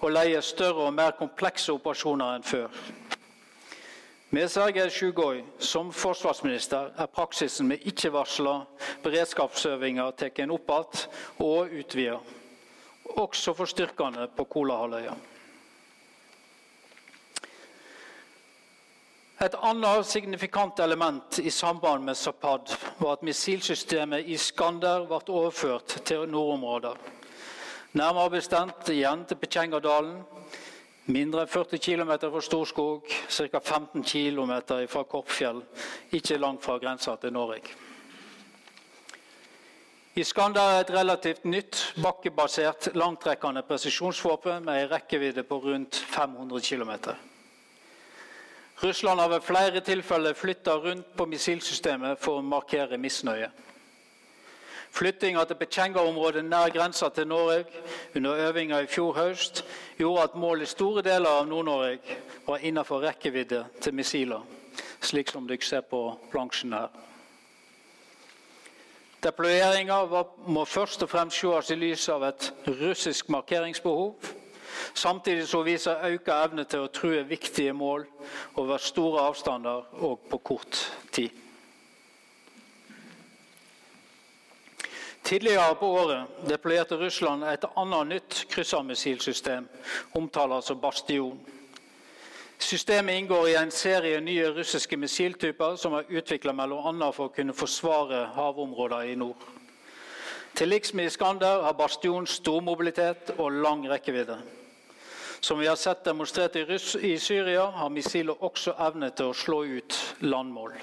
og 0.00 0.12
leie 0.12 0.42
større 0.44 0.86
og 0.86 0.94
mer 0.94 1.16
komplekse 1.18 1.72
operasjoner 1.74 2.36
enn 2.36 2.46
før. 2.46 2.70
Med 4.32 4.48
Sergej 4.48 4.88
Sjugoj 4.94 5.42
som 5.60 5.90
forsvarsminister 5.92 6.94
er 6.96 7.10
praksisen 7.12 7.68
med 7.68 7.82
ikke-varsla 7.90 8.54
beredskapsøvinger 9.02 10.14
tatt 10.16 10.38
opp 10.38 10.38
igjen 10.38 10.54
og 11.44 11.74
utvida, 11.82 12.16
også 13.18 13.52
for 13.58 13.68
styrkene 13.68 14.30
på 14.36 14.46
Kolahalvøya. 14.54 15.18
Et 19.42 19.54
annet 19.58 20.06
signifikant 20.06 20.78
element 20.78 21.38
i 21.42 21.50
samband 21.50 22.04
med 22.06 22.14
Zapad 22.14 22.76
var 22.98 23.16
at 23.16 23.24
missilsystemet 23.26 24.28
i 24.30 24.36
Skander 24.38 25.02
ble 25.08 25.18
overført 25.34 25.96
til 26.06 26.28
nordområder. 26.30 27.00
Nærmere 27.98 28.30
bestemt 28.36 28.92
igjen 28.94 29.24
til 29.26 29.40
Petsjengadalen, 29.40 30.20
mindre 31.10 31.42
enn 31.42 31.50
40 31.50 31.82
km 31.82 32.12
fra 32.20 32.44
Storskog, 32.46 33.10
ca. 33.10 33.58
15 33.58 34.06
km 34.12 34.54
fra 34.94 35.02
Korpfjell, 35.10 35.58
ikke 36.14 36.38
langt 36.38 36.62
fra 36.62 36.78
grensa 36.78 37.16
til 37.18 37.34
Norge. 37.34 37.74
Iskander 40.14 40.62
er 40.76 40.84
et 40.84 40.94
relativt 40.94 41.50
nytt, 41.50 41.82
bakkebasert, 41.98 42.92
langtrekkende 42.94 43.66
presisjonsvåpen 43.66 44.62
med 44.70 44.84
en 44.84 44.90
rekkevidde 44.94 45.42
på 45.42 45.58
rundt 45.66 45.98
500 46.14 46.62
km. 46.62 46.94
Russland 48.82 49.20
har 49.20 49.28
ved 49.28 49.40
flere 49.40 49.80
tilfeller 49.80 50.32
flytta 50.34 50.70
rundt 50.70 51.16
på 51.16 51.26
missilsystemet 51.26 52.18
for 52.18 52.40
å 52.40 52.42
markere 52.42 52.98
misnøye. 52.98 53.50
Flyttinga 54.92 55.44
til 55.48 55.56
Petsjenga-området 55.56 56.42
nær 56.44 56.72
grensa 56.74 57.08
til 57.08 57.28
Norge 57.30 57.64
under 58.16 58.42
øvinga 58.48 58.82
i 58.82 58.90
fjor 58.90 59.14
høst 59.16 59.62
gjorde 59.98 60.26
at 60.26 60.34
mål 60.34 60.66
i 60.66 60.68
store 60.68 61.04
deler 61.06 61.30
av 61.30 61.46
Nord-Norge 61.48 62.18
var 62.46 62.60
innenfor 62.66 63.00
rekkevidde 63.06 63.62
til 63.80 63.94
missiler, 63.94 64.42
slik 65.00 65.30
som 65.30 65.46
dere 65.48 65.64
ser 65.64 65.86
på 65.88 66.02
plansjen 66.34 66.74
her. 66.76 66.90
Deployeringa 69.22 70.02
må 70.50 70.64
først 70.66 71.06
og 71.06 71.08
fremst 71.08 71.38
ses 71.38 71.70
i 71.70 71.78
lys 71.78 72.08
av 72.10 72.26
et 72.26 72.52
russisk 72.66 73.30
markeringsbehov, 73.30 74.16
samtidig 74.94 75.46
som 75.48 75.64
viser 75.66 76.04
økt 76.12 76.28
evne 76.32 76.64
til 76.64 76.84
å 76.84 76.90
true 76.92 77.22
viktige 77.28 77.72
mål 77.76 78.06
over 78.60 78.82
store 78.82 79.28
avstander 79.30 79.88
og 80.02 80.28
på 80.30 80.38
kort 80.52 80.82
tid. 81.12 81.30
Tidligere 85.22 85.74
på 85.78 85.86
året 85.86 86.46
deployerte 86.50 86.98
Russland 86.98 87.44
et 87.46 87.64
annet 87.78 88.08
nytt 88.10 88.38
kryssermissilsystem, 88.50 89.68
omtalt 90.18 90.64
som 90.66 90.80
Bastion. 90.82 91.38
Systemet 92.58 93.18
inngår 93.18 93.48
i 93.48 93.54
en 93.58 93.70
serie 93.70 94.20
nye 94.20 94.50
russiske 94.54 94.96
missiltyper 94.96 95.76
som 95.76 95.94
er 95.98 96.10
utvikla 96.10 96.52
bl.a. 96.54 97.10
for 97.10 97.28
å 97.28 97.34
kunne 97.34 97.54
forsvare 97.54 98.26
havområder 98.34 99.12
i 99.12 99.16
nord. 99.18 99.46
Til 100.54 100.68
liks 100.68 100.92
med 100.94 101.08
Iskander 101.08 101.62
har 101.64 101.78
Bastion 101.78 102.26
stor 102.26 102.60
mobilitet 102.60 103.32
og 103.38 103.54
lang 103.64 103.86
rekkevidde. 103.88 104.36
Som 105.42 105.58
vi 105.58 105.66
har 105.66 105.76
sett 105.76 106.04
demonstrert 106.04 106.56
i, 106.56 107.18
Syria, 107.18 107.64
har 107.66 107.90
missilet 107.90 108.38
også 108.46 108.76
evne 108.78 109.08
til 109.10 109.32
å 109.32 109.34
slå 109.34 109.64
ut 109.66 109.96
landmål. 110.22 110.76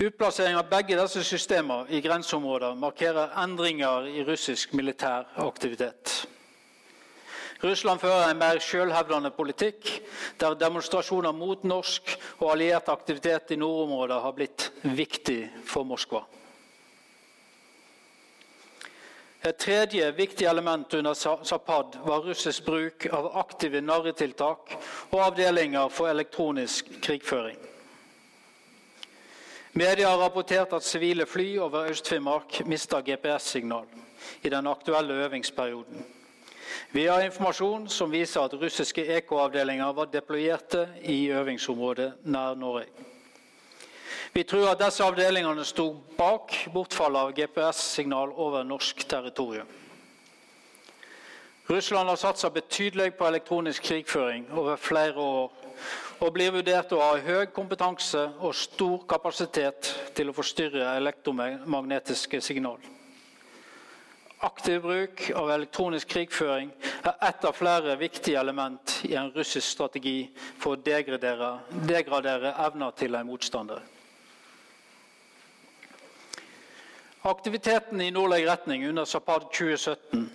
Utplassering 0.00 0.56
av 0.56 0.70
begge 0.70 0.96
disse 0.96 1.20
systemer 1.22 1.90
i 1.92 2.00
grenseområder 2.02 2.78
markerer 2.80 3.36
endringer 3.44 4.08
i 4.08 4.24
russisk 4.24 4.72
militær 4.72 5.28
aktivitet. 5.44 6.24
Russland 7.64 8.00
fører 8.00 8.30
en 8.30 8.40
mer 8.40 8.58
selvhevdende 8.60 9.30
politikk, 9.36 9.92
der 10.40 10.56
demonstrasjoner 10.58 11.36
mot 11.36 11.62
norsk 11.64 12.16
og 12.40 12.54
alliert 12.54 12.88
aktivitet 12.92 13.52
i 13.52 13.60
nordområdet 13.60 14.18
har 14.24 14.34
blitt 14.36 14.66
viktig 14.96 15.38
for 15.68 15.84
Moskva. 15.88 16.24
Et 19.44 19.58
tredje 19.60 20.06
viktig 20.16 20.46
element 20.48 20.94
under 20.94 21.14
Zapad 21.44 21.98
var 22.04 22.22
russisk 22.24 22.64
bruk 22.64 23.06
av 23.12 23.26
aktive 23.36 23.82
narretiltak 23.84 24.72
og 25.10 25.18
avdelinger 25.20 25.90
for 25.92 26.08
elektronisk 26.08 26.88
krigføring. 27.04 27.58
Media 29.76 30.08
har 30.08 30.22
rapportert 30.22 30.72
at 30.72 30.86
sivile 30.86 31.26
fly 31.26 31.58
over 31.60 31.90
Øst-Finnmark 31.92 32.62
mista 32.64 33.02
GPS-signal 33.04 33.84
i 34.42 34.48
den 34.48 34.66
aktuelle 34.66 35.12
øvingsperioden. 35.26 36.04
Vi 36.92 37.04
har 37.06 37.26
informasjon 37.26 37.88
som 37.88 38.12
viser 38.12 38.46
at 38.46 38.54
russiske 38.54 39.04
EK-avdelinger 39.18 39.92
var 39.92 40.08
deployerte 40.12 40.88
i 41.02 41.26
øvingsområdet 41.28 42.14
nær 42.24 42.54
Norge. 42.54 42.86
Vi 44.32 44.44
tror 44.44 44.68
at 44.70 44.80
disse 44.82 45.04
avdelingene 45.04 45.64
sto 45.64 45.90
bak 46.18 46.54
bortfallet 46.74 47.20
av 47.20 47.34
GPS-signal 47.36 48.32
over 48.36 48.64
norsk 48.66 49.04
territorium. 49.08 49.68
Russland 51.66 52.08
har 52.08 52.16
satsa 52.20 52.50
betydelig 52.50 53.14
på 53.16 53.26
elektronisk 53.26 53.82
krigføring 53.82 54.50
over 54.52 54.76
flere 54.76 55.16
år 55.16 55.52
og 56.20 56.32
blir 56.34 56.52
vurdert 56.52 56.92
å 56.92 57.00
ha 57.00 57.14
høy 57.24 57.46
kompetanse 57.56 58.20
og 58.38 58.52
stor 58.56 59.06
kapasitet 59.08 59.88
til 60.16 60.28
å 60.30 60.36
forstyrre 60.36 60.92
elektromagnetiske 60.98 62.40
signal. 62.44 62.76
Aktiv 64.44 64.82
bruk 64.84 65.24
av 65.32 65.50
elektronisk 65.54 66.10
krigføring 66.12 66.68
er 67.00 67.16
ett 67.30 67.44
av 67.48 67.56
flere 67.56 67.96
viktige 67.96 68.36
element 68.40 68.98
i 69.08 69.14
en 69.16 69.32
russisk 69.32 69.64
strategi 69.64 70.18
for 70.60 70.74
å 70.74 70.82
degradere, 70.84 71.54
degradere 71.88 72.52
evner 72.66 72.92
til 72.98 73.16
en 73.16 73.30
motstander. 73.30 73.80
Aktiviteten 77.24 78.00
i 78.04 78.10
nordlig 78.12 78.42
retning 78.44 78.82
under 78.88 79.04
Zapad 79.08 79.46
2017 79.48 80.26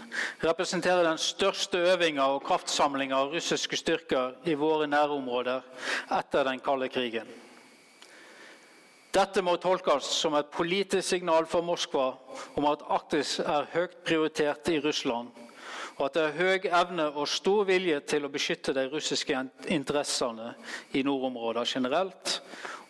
representerer 0.42 1.04
den 1.06 1.20
største 1.22 1.78
øvinga 1.92 2.24
og 2.34 2.42
kraftsamlinga 2.48 3.14
av 3.14 3.36
russiske 3.36 3.78
styrker 3.78 4.40
i 4.50 4.56
våre 4.58 4.88
nærområder 4.90 5.68
etter 6.18 6.48
den 6.50 6.64
kalde 6.66 6.88
krigen. 6.90 7.30
Dette 9.14 9.44
må 9.46 9.54
tolkes 9.62 10.10
som 10.18 10.34
et 10.40 10.50
politisk 10.50 11.12
signal 11.12 11.46
for 11.52 11.62
Moskva 11.68 12.08
om 12.58 12.66
at 12.72 12.82
Arktis 12.90 13.36
er 13.44 13.70
høyt 13.76 13.94
prioritert 14.02 14.74
i 14.74 14.82
Russland, 14.82 15.30
og 16.00 16.04
at 16.08 16.18
det 16.18 16.26
er 16.26 16.38
høy 16.42 16.68
evne 16.74 17.06
og 17.12 17.30
stor 17.30 17.70
vilje 17.70 18.02
til 18.10 18.26
å 18.26 18.34
beskytte 18.34 18.74
de 18.74 18.88
russiske 18.90 19.46
interessene 19.78 20.56
i 20.98 21.06
nordområdene 21.06 21.70
generelt, 21.70 22.40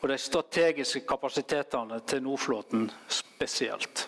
og 0.02 0.10
de 0.10 0.18
strategiske 0.18 1.02
kapasitetene 1.08 2.00
til 2.08 2.24
Nordflåten 2.24 2.88
spesielt. 3.08 4.08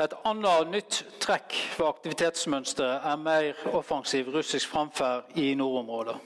Et 0.00 0.14
annet 0.24 0.70
nytt 0.72 1.02
trekk 1.20 1.52
ved 1.76 1.86
aktivitetsmønsteret 1.90 3.04
er 3.10 3.20
mer 3.20 3.64
offensiv 3.76 4.30
russisk 4.32 4.70
framferd 4.72 5.34
i 5.36 5.50
nordområdet. 5.54 6.16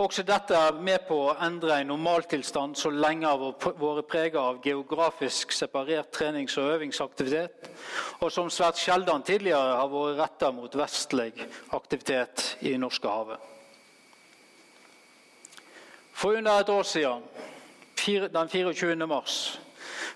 Også 0.00 0.22
dette 0.24 0.56
er 0.56 0.76
med 0.80 1.02
på 1.08 1.16
å 1.26 1.32
endre 1.44 1.74
en 1.80 1.90
normaltilstand 1.92 2.76
så 2.76 2.88
lenge 2.92 3.28
har 3.28 3.40
vært 3.40 4.08
preget 4.08 4.38
av 4.40 4.60
geografisk 4.64 5.52
separert 5.52 6.08
trenings- 6.16 6.56
og 6.60 6.70
øvingsaktivitet, 6.76 7.68
og 8.20 8.32
som 8.32 8.48
svært 8.52 8.80
sjelden 8.80 9.24
tidligere 9.24 9.76
har 9.76 9.92
vært 9.92 10.20
rettet 10.22 10.56
mot 10.56 10.76
vestlig 10.80 11.32
aktivitet 11.76 12.46
i 12.64 12.76
Norskehavet. 12.80 13.59
For 16.20 16.36
under 16.36 16.52
et 16.60 16.68
år 16.68 16.82
siden, 16.82 17.22
den 18.32 18.48
24. 18.48 19.06
mars, 19.06 19.60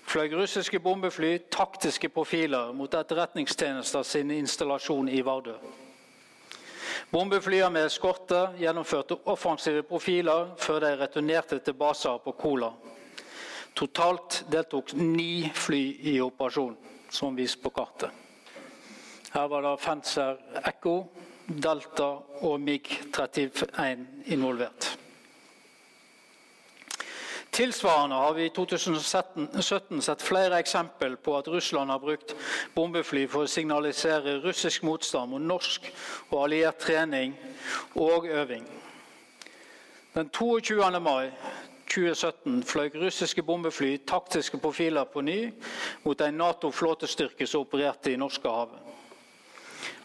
fløy 0.05 0.35
russiske 0.37 0.79
bombefly 0.79 1.37
taktiske 1.49 2.09
profiler 2.13 2.73
mot 2.77 2.93
Etterretningstjenester 2.93 4.03
sin 4.05 4.29
installasjon 4.31 5.07
i 5.09 5.23
Vardø. 5.25 5.55
Bombeflyene 7.09 7.71
med 7.73 7.87
eskorte 7.89 8.43
gjennomførte 8.59 9.17
offensive 9.33 9.81
profiler 9.81 10.51
før 10.61 10.83
de 10.83 10.91
returnerte 10.99 11.57
til 11.65 11.73
baser 11.73 12.19
på 12.21 12.35
Kola. 12.37 12.69
Totalt 13.73 14.43
deltok 14.51 14.93
ni 14.93 15.49
fly 15.53 15.79
i 16.11 16.19
operasjonen, 16.21 16.77
som 17.09 17.33
vist 17.33 17.63
på 17.63 17.71
kartet. 17.73 18.11
Her 19.33 19.49
var 19.49 19.65
det 19.65 19.73
Fencer 19.81 20.37
Echo, 20.67 20.99
Delta 21.49 22.11
og 22.45 22.61
MiG-31 22.61 24.05
involvert. 24.37 25.04
Tilsvarende 27.55 28.15
har 28.15 28.33
vi 28.33 28.45
i 28.45 28.49
2017 28.49 30.01
sett 30.01 30.21
flere 30.21 30.57
eksempel 30.59 31.13
på 31.15 31.37
at 31.37 31.47
Russland 31.47 31.91
har 31.91 32.01
brukt 32.03 32.33
bombefly 32.75 33.21
for 33.31 33.45
å 33.45 33.47
signalisere 33.47 34.41
russisk 34.43 34.83
motstand 34.83 35.31
mot 35.31 35.45
norsk 35.53 35.87
og 36.33 36.35
alliert 36.41 36.83
trening 36.83 37.31
og 37.95 38.27
øving. 38.27 38.67
Den 40.17 40.33
22. 40.35 40.99
mai 40.99 41.31
2017 41.87 42.59
fløy 42.67 42.91
russiske 42.99 43.47
bombefly 43.47 43.95
taktiske 44.03 44.59
profiler 44.59 45.07
på 45.07 45.23
ny 45.23 45.39
mot 46.03 46.27
en 46.27 46.39
Nato-flåtestyrke 46.43 47.47
som 47.47 47.63
opererte 47.63 48.11
i 48.11 48.19
Norskehavet. 48.19 48.83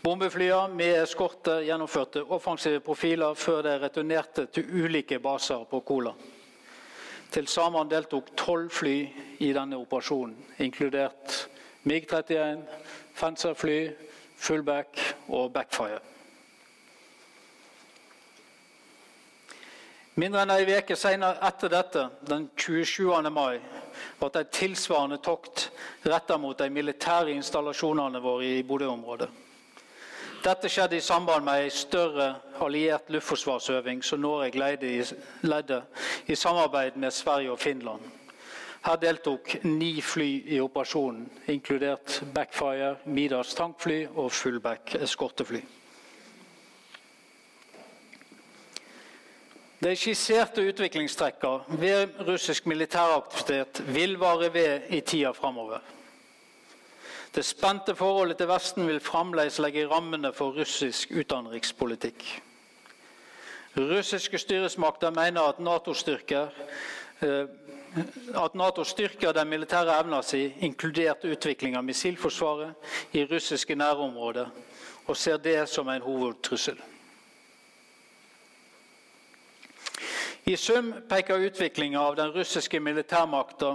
Bombeflyene 0.06 0.70
med 0.70 1.02
eskorte 1.02 1.64
gjennomførte 1.66 2.28
offensive 2.30 2.78
profiler 2.78 3.34
før 3.34 3.66
de 3.66 3.80
returnerte 3.88 4.46
til 4.54 4.70
ulike 4.84 5.18
baser 5.18 5.66
på 5.66 5.82
Kola. 5.82 6.14
Til 7.30 7.46
sammen 7.46 7.90
deltok 7.90 8.32
tolv 8.36 8.72
fly 8.74 8.94
i 9.38 9.52
denne 9.54 9.78
operasjonen, 9.78 10.34
inkludert 10.58 11.48
MiG-31, 11.86 12.64
Fencer-fly, 13.14 13.90
fullback 14.36 14.98
og 15.28 15.52
backfire. 15.54 16.00
Mindre 20.18 20.42
enn 20.42 20.52
ei 20.52 20.64
uke 20.66 20.96
senere 20.98 21.38
etter 21.46 21.70
dette, 21.70 22.02
den 22.26 22.48
27. 22.58 23.30
mai, 23.30 23.60
ble 24.18 24.30
et 24.34 24.50
tilsvarende 24.52 25.20
tokt 25.22 25.68
retta 26.02 26.36
mot 26.36 26.58
de 26.58 26.66
militære 26.72 27.30
installasjonene 27.36 28.20
våre 28.20 28.50
i 28.58 28.64
Bodø-området. 28.66 29.30
Dette 30.40 30.70
skjedde 30.72 30.96
i 30.96 31.02
samband 31.04 31.44
med 31.44 31.66
en 31.66 31.70
større 31.70 32.28
alliert 32.64 33.10
luftforsvarsøving 33.12 34.00
som 34.04 34.22
Norge 34.22 34.56
ledde 35.42 35.82
i 36.26 36.34
samarbeid 36.34 36.96
med 36.96 37.10
Sverige 37.12 37.52
og 37.52 37.58
Finland. 37.58 38.00
Her 38.86 38.96
deltok 38.96 39.58
ni 39.64 40.00
fly 40.00 40.30
i 40.48 40.60
operasjonen, 40.60 41.28
inkludert 41.46 42.22
Backfire, 42.34 42.96
Midas 43.04 43.52
tankfly 43.54 44.06
og 44.14 44.32
Fullback 44.32 44.94
eskortefly. 44.94 45.60
De 49.84 49.92
skisserte 49.96 50.64
utviklingstrekkene 50.68 51.80
ved 51.80 52.16
russisk 52.28 52.66
militæraktivitet 52.66 53.84
vil 53.92 54.16
vare 54.20 54.54
ved 54.54 54.88
i 54.88 55.00
tida 55.00 55.30
framover. 55.36 55.80
Det 57.34 57.44
spente 57.44 57.94
forholdet 57.94 58.40
til 58.40 58.48
Vesten 58.50 58.88
vil 58.88 59.00
fremdeles 59.00 59.58
legge 59.62 59.86
rammene 59.88 60.32
for 60.34 60.56
russisk 60.56 61.12
utenrikspolitikk. 61.14 62.24
Russiske 63.76 64.38
styresmakter 64.38 65.10
mener 65.14 65.40
at 65.46 65.60
Nato 65.62 65.94
styrker 65.94 66.48
eh, 67.22 67.46
at 68.34 68.54
Nato 68.54 68.84
styrker 68.84 69.32
den 69.32 69.48
militære 69.48 69.98
evna 70.00 70.22
si, 70.22 70.44
inkludert 70.62 71.24
utvikling 71.26 71.76
av 71.76 71.84
missilforsvaret 71.84 73.18
i 73.18 73.24
russiske 73.26 73.74
nærområder, 73.74 74.50
og 75.06 75.16
ser 75.16 75.36
det 75.42 75.68
som 75.68 75.88
en 75.88 76.02
hovedtrussel. 76.02 76.78
I 80.46 80.56
sum 80.56 80.92
peker 81.08 81.46
utviklinga 81.46 82.00
av 82.00 82.16
den 82.16 82.30
russiske 82.34 82.80
militærmakta 82.80 83.74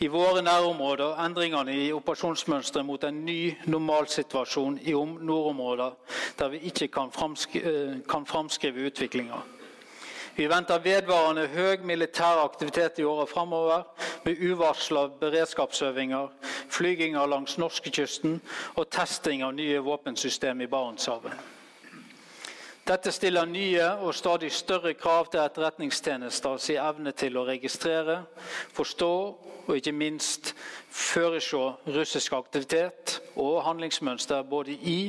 i 0.00 0.08
våre 0.12 0.42
nærområder 0.42 1.18
endringene 1.24 1.74
i 1.74 1.92
operasjonsmønsteret 1.96 2.86
mot 2.86 3.04
en 3.04 3.24
ny 3.26 3.54
normalsituasjon 3.66 4.78
i 4.82 4.94
nordområder 4.96 5.96
der 6.38 6.48
vi 6.54 6.62
ikke 6.70 6.88
kan, 6.88 7.12
framsk 7.12 7.56
eh, 7.56 7.98
kan 8.08 8.26
framskrive 8.26 8.86
utviklinga. 8.90 9.42
Vi 10.36 10.46
venter 10.52 10.82
vedvarende 10.84 11.46
høy 11.48 11.80
militær 11.88 12.42
aktivitet 12.42 12.98
i 13.00 13.06
åra 13.08 13.24
framover, 13.24 13.86
med 14.24 14.42
uvarsla 14.44 15.06
beredskapsøvinger, 15.20 16.28
flyginger 16.68 17.26
langs 17.26 17.56
norskekysten 17.58 18.40
og 18.74 18.90
testing 18.92 19.44
av 19.46 19.54
nye 19.56 19.80
våpensystem 19.80 20.60
i 20.60 20.68
Barentshavet. 20.68 21.55
Dette 22.86 23.10
stiller 23.10 23.48
nye 23.50 23.82
og 24.06 24.12
stadig 24.14 24.52
større 24.54 24.92
krav 24.94 25.26
til 25.32 25.40
etterretningstjenester 25.42 26.60
sin 26.62 26.76
evne 26.78 27.10
til 27.18 27.34
å 27.34 27.42
registrere, 27.48 28.20
forstå 28.76 29.08
og 29.66 29.72
ikke 29.74 29.90
minst 29.90 30.52
føresjå 30.94 31.62
russisk 31.96 32.36
aktivitet 32.38 33.16
og 33.34 33.64
handlingsmønster 33.66 34.46
både 34.46 34.76
i 34.78 35.00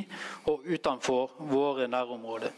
og 0.49 0.65
utenfor 0.65 1.35
våre 1.51 1.85
nærområder. 1.85 2.49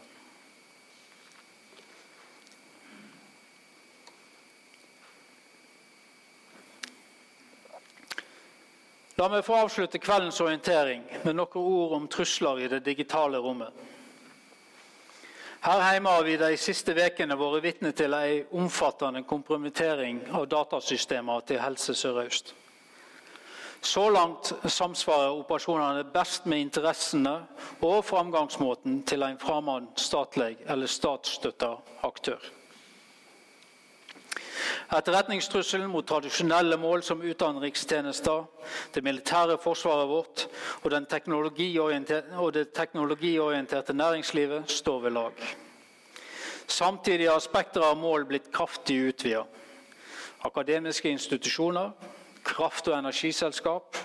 La 9.20 9.28
meg 9.28 9.44
få 9.44 9.60
avslutte 9.66 10.00
kveldens 10.00 10.40
orientering 10.40 11.04
med 11.26 11.36
noen 11.36 11.60
ord 11.60 11.98
om 12.00 12.08
trusler 12.08 12.64
i 12.64 12.72
det 12.72 12.80
digitale 12.88 13.36
rommet. 13.36 13.89
Her 15.60 15.92
hjemme 15.92 16.08
har 16.08 16.22
vi 16.24 16.38
de 16.40 16.54
siste 16.56 16.94
ukene 16.96 17.36
vært 17.36 17.60
vitne 17.60 17.90
til 17.92 18.14
en 18.16 18.46
omfattende 18.62 19.20
kompromittering 19.28 20.22
av 20.32 20.46
datasystemer 20.48 21.42
til 21.44 21.60
Helse 21.60 21.92
Sør-Øst. 22.00 22.54
Så 23.84 24.06
langt 24.08 24.54
samsvarer 24.64 25.36
operasjonene 25.36 26.06
best 26.14 26.48
med 26.48 26.64
interessene 26.64 27.34
og 27.84 28.00
framgangsmåten 28.08 29.02
til 29.04 29.26
en 29.26 29.36
fremmed 29.40 29.92
statlig 30.00 30.56
eller 30.64 30.88
statsstøtta 30.88 31.74
aktør. 32.08 32.40
Etterretningstrusselen 34.90 35.90
mot 35.90 36.06
tradisjonelle 36.06 36.74
mål 36.80 37.04
som 37.06 37.22
utenrikstjenester, 37.22 38.44
det 38.94 39.04
militære 39.06 39.58
forsvaret 39.62 40.08
vårt 40.10 40.46
og, 40.82 42.32
og 42.34 42.54
det 42.56 42.72
teknologiorienterte 42.74 43.94
næringslivet 43.94 44.70
står 44.70 45.00
ved 45.00 45.10
lag. 45.14 45.32
Samtidig 46.66 47.30
har 47.30 47.38
spekteret 47.38 47.86
av 47.86 47.98
mål 47.98 48.26
blitt 48.26 48.50
kraftig 48.54 48.98
utvidet. 49.12 49.46
Akademiske 50.46 51.10
institusjoner, 51.10 51.90
kraft- 52.44 52.88
og 52.88 52.98
energiselskap, 52.98 53.96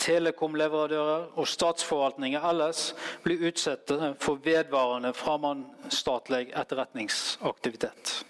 telekomleverandører 0.00 1.38
og 1.38 1.48
statsforvaltninger 1.48 2.44
ellers 2.50 2.90
blir 3.24 3.44
utsatt 3.48 3.92
for 4.20 4.40
vedvarende 4.44 5.12
fremmedstatlig 5.16 6.50
etterretningsaktivitet. 6.56 8.20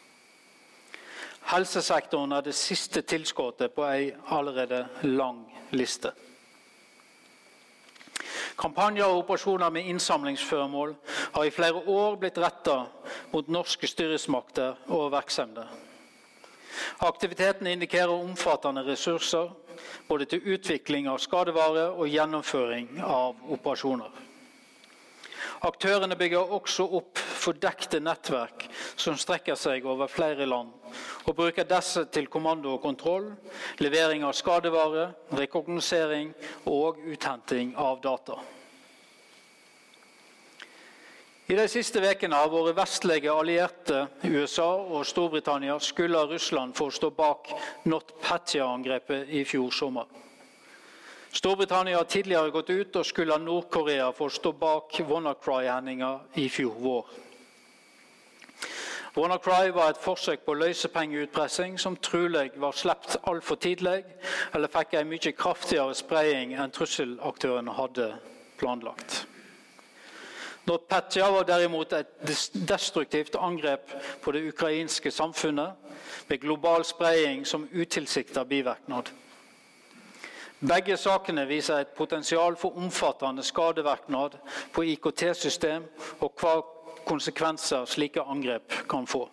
Helsesektoren 1.51 2.30
er 2.32 2.44
det 2.46 2.55
siste 2.55 3.03
tilskuddet 3.03 3.72
på 3.74 3.82
ei 3.82 4.12
allerede 4.30 4.84
lang 5.03 5.40
liste. 5.74 6.12
Kampanjer 8.61 9.09
og 9.09 9.24
operasjoner 9.24 9.72
med 9.74 9.88
innsamlingsføremål 9.90 10.94
har 11.34 11.44
i 11.48 11.51
flere 11.51 11.82
år 11.90 12.18
blitt 12.22 12.38
retta 12.38 12.76
mot 13.32 13.48
norske 13.51 13.88
styresmakter 13.90 14.78
og 14.94 15.09
virksomheter. 15.14 15.66
Aktiviteten 17.03 17.66
indikerer 17.66 18.12
omfattende 18.14 18.84
ressurser 18.86 19.51
både 20.09 20.28
til 20.30 20.55
utvikling 20.55 21.09
av 21.11 21.18
skadevarer 21.18 21.96
og 21.96 22.12
gjennomføring 22.12 23.01
av 23.03 23.40
operasjoner. 23.57 24.11
Aktørene 25.66 26.16
bygger 26.16 26.55
også 26.57 26.86
opp 27.01 27.18
fordekte 27.18 27.98
nettverk 28.01 28.68
som 28.94 29.18
strekker 29.18 29.59
seg 29.59 29.88
over 29.88 30.09
flere 30.09 30.46
land, 30.46 30.70
og 31.26 31.36
bruker 31.36 31.68
disse 31.68 32.05
til 32.12 32.30
kommando 32.32 32.76
og 32.76 32.82
kontroll, 32.84 33.32
levering 33.80 34.24
av 34.26 34.36
skadevare, 34.36 35.11
rekognosering 35.38 36.32
og 36.70 37.03
uthenting 37.11 37.74
av 37.78 38.01
data. 38.05 38.38
I 41.51 41.57
de 41.59 41.64
siste 41.66 41.99
ukene 41.99 42.38
har 42.38 42.51
våre 42.53 42.70
vestlige 42.78 43.32
allierte 43.34 44.05
USA 44.22 44.68
og 44.78 45.03
Storbritannia 45.09 45.74
skylda 45.82 46.28
Russland 46.30 46.76
for 46.78 46.93
å 46.93 46.95
stå 46.95 47.11
bak 47.11 47.51
NotPetya-angrepet 47.91 49.32
i 49.34 49.43
fjor 49.43 49.74
sommer. 49.74 50.07
Storbritannia 51.34 51.99
har 51.99 52.07
tidligere 52.07 52.55
gått 52.55 52.70
ut 52.70 53.01
og 53.01 53.09
skylda 53.09 53.41
Nord-Korea 53.43 54.12
for 54.14 54.30
å 54.30 54.36
stå 54.36 54.53
bak 54.62 54.95
WannaCry-hendinga 55.09 56.12
i 56.38 56.47
fjor 56.51 56.78
vår. 56.86 57.11
WannaCry 59.16 59.70
var 59.74 59.90
et 59.90 59.98
forsøk 59.98 60.44
på 60.46 60.54
løsepengeutpressing 60.54 61.80
som 61.80 61.96
trolig 61.96 62.50
var 62.56 62.76
sluppet 62.78 63.16
altfor 63.26 63.58
tidlig, 63.58 64.04
eller 64.54 64.70
fikk 64.70 64.94
en 64.94 65.11
mye 65.11 65.32
kraftigere 65.34 65.96
spredning 65.98 66.54
enn 66.54 66.70
trusselaktørene 66.74 67.74
hadde 67.74 68.06
planlagt. 68.61 69.24
NotPetya 70.68 71.30
var 71.34 71.48
derimot 71.48 71.92
et 71.96 72.12
destruktivt 72.68 73.34
angrep 73.34 73.90
på 74.22 74.32
det 74.36 74.44
ukrainske 74.52 75.11
samfunnet, 75.11 75.72
med 76.28 76.40
global 76.40 76.84
spredning 76.84 77.46
som 77.46 77.66
utilsikta 77.72 78.44
bivirknad. 78.44 79.11
Begge 80.61 80.96
sakene 81.00 81.46
viser 81.48 81.80
et 81.80 81.94
potensial 81.96 82.56
for 82.61 82.76
omfattende 82.76 83.42
skadevirknad 83.42 84.36
på 84.72 84.84
IKT-system 84.92 85.86
og 86.20 86.34
hva 86.36 86.61
konsekvenser 87.11 87.84
slike 87.90 88.22
angrep 88.22 88.82
kan 88.88 89.06
få. 89.06 89.26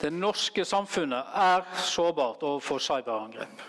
Det 0.00 0.12
norske 0.12 0.64
samfunnet 0.64 1.34
er 1.36 1.66
sårbart 1.76 2.42
overfor 2.42 2.78
cyberangrep. 2.78 3.62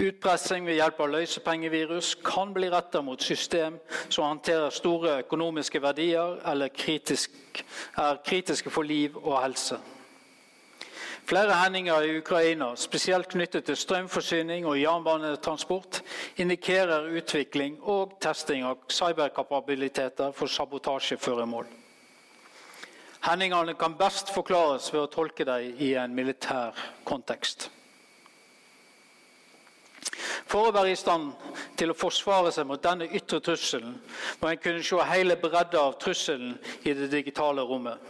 Utpressing 0.00 0.66
ved 0.66 0.78
hjelp 0.78 1.00
av 1.04 1.10
løsepengevirus 1.12 2.14
kan 2.24 2.54
bli 2.56 2.70
rettet 2.72 3.04
mot 3.04 3.22
system 3.22 3.76
som 4.08 4.24
håndterer 4.24 4.72
store 4.72 5.18
økonomiske 5.20 5.82
verdier 5.82 6.40
eller 6.50 6.72
kritisk, 6.72 7.30
er 7.98 8.22
kritiske 8.24 8.72
for 8.72 8.82
liv 8.82 9.18
og 9.20 9.36
helse. 9.42 9.78
Flere 11.26 11.54
hendinger 11.54 12.02
i 12.02 12.18
Ukraina, 12.18 12.72
spesielt 12.76 13.28
knyttet 13.30 13.64
til 13.68 13.76
strømforsyning 13.76 14.66
og 14.66 14.80
jernbanetransport, 14.80 16.00
indikerer 16.42 17.10
utvikling 17.20 17.76
og 17.82 18.16
testing 18.20 18.64
av 18.66 18.80
cyberkapabiliteter 18.90 20.32
for 20.34 20.50
sabotasjeføremål. 20.50 21.68
Hendingene 23.20 23.74
kan 23.76 23.98
best 24.00 24.32
forklares 24.32 24.88
ved 24.94 25.02
å 25.04 25.10
tolke 25.12 25.44
dem 25.44 25.76
i 25.78 25.92
en 26.00 26.14
militær 26.16 26.76
kontekst. 27.04 27.68
For 30.50 30.66
å 30.66 30.72
være 30.74 30.94
i 30.94 30.98
stand 30.98 31.34
til 31.78 31.92
å 31.92 31.98
forsvare 31.98 32.50
seg 32.54 32.66
mot 32.66 32.82
denne 32.82 33.06
ytre 33.14 33.38
trusselen 33.44 33.92
må 34.40 34.48
en 34.50 34.62
kunne 34.62 34.82
se 34.82 35.04
hele 35.12 35.36
bredda 35.38 35.84
av 35.84 35.98
trusselen 36.02 36.56
i 36.82 36.94
det 36.96 37.10
digitale 37.12 37.62
rommet. 37.62 38.00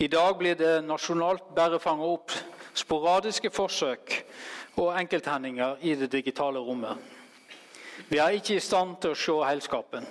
I 0.00 0.06
dag 0.08 0.38
blir 0.38 0.54
det 0.56 0.78
nasjonalt 0.88 1.50
bare 1.52 1.76
fanget 1.78 2.08
opp 2.08 2.32
sporadiske 2.72 3.50
forsøk 3.52 4.14
og 4.80 4.94
enkelthendinger 4.96 5.82
i 5.84 5.92
det 6.00 6.08
digitale 6.14 6.62
rommet. 6.64 6.96
Vi 8.08 8.16
er 8.16 8.32
ikke 8.32 8.56
i 8.56 8.62
stand 8.64 8.94
til 9.02 9.12
å 9.12 9.18
se 9.20 9.36
helskapen. 9.44 10.08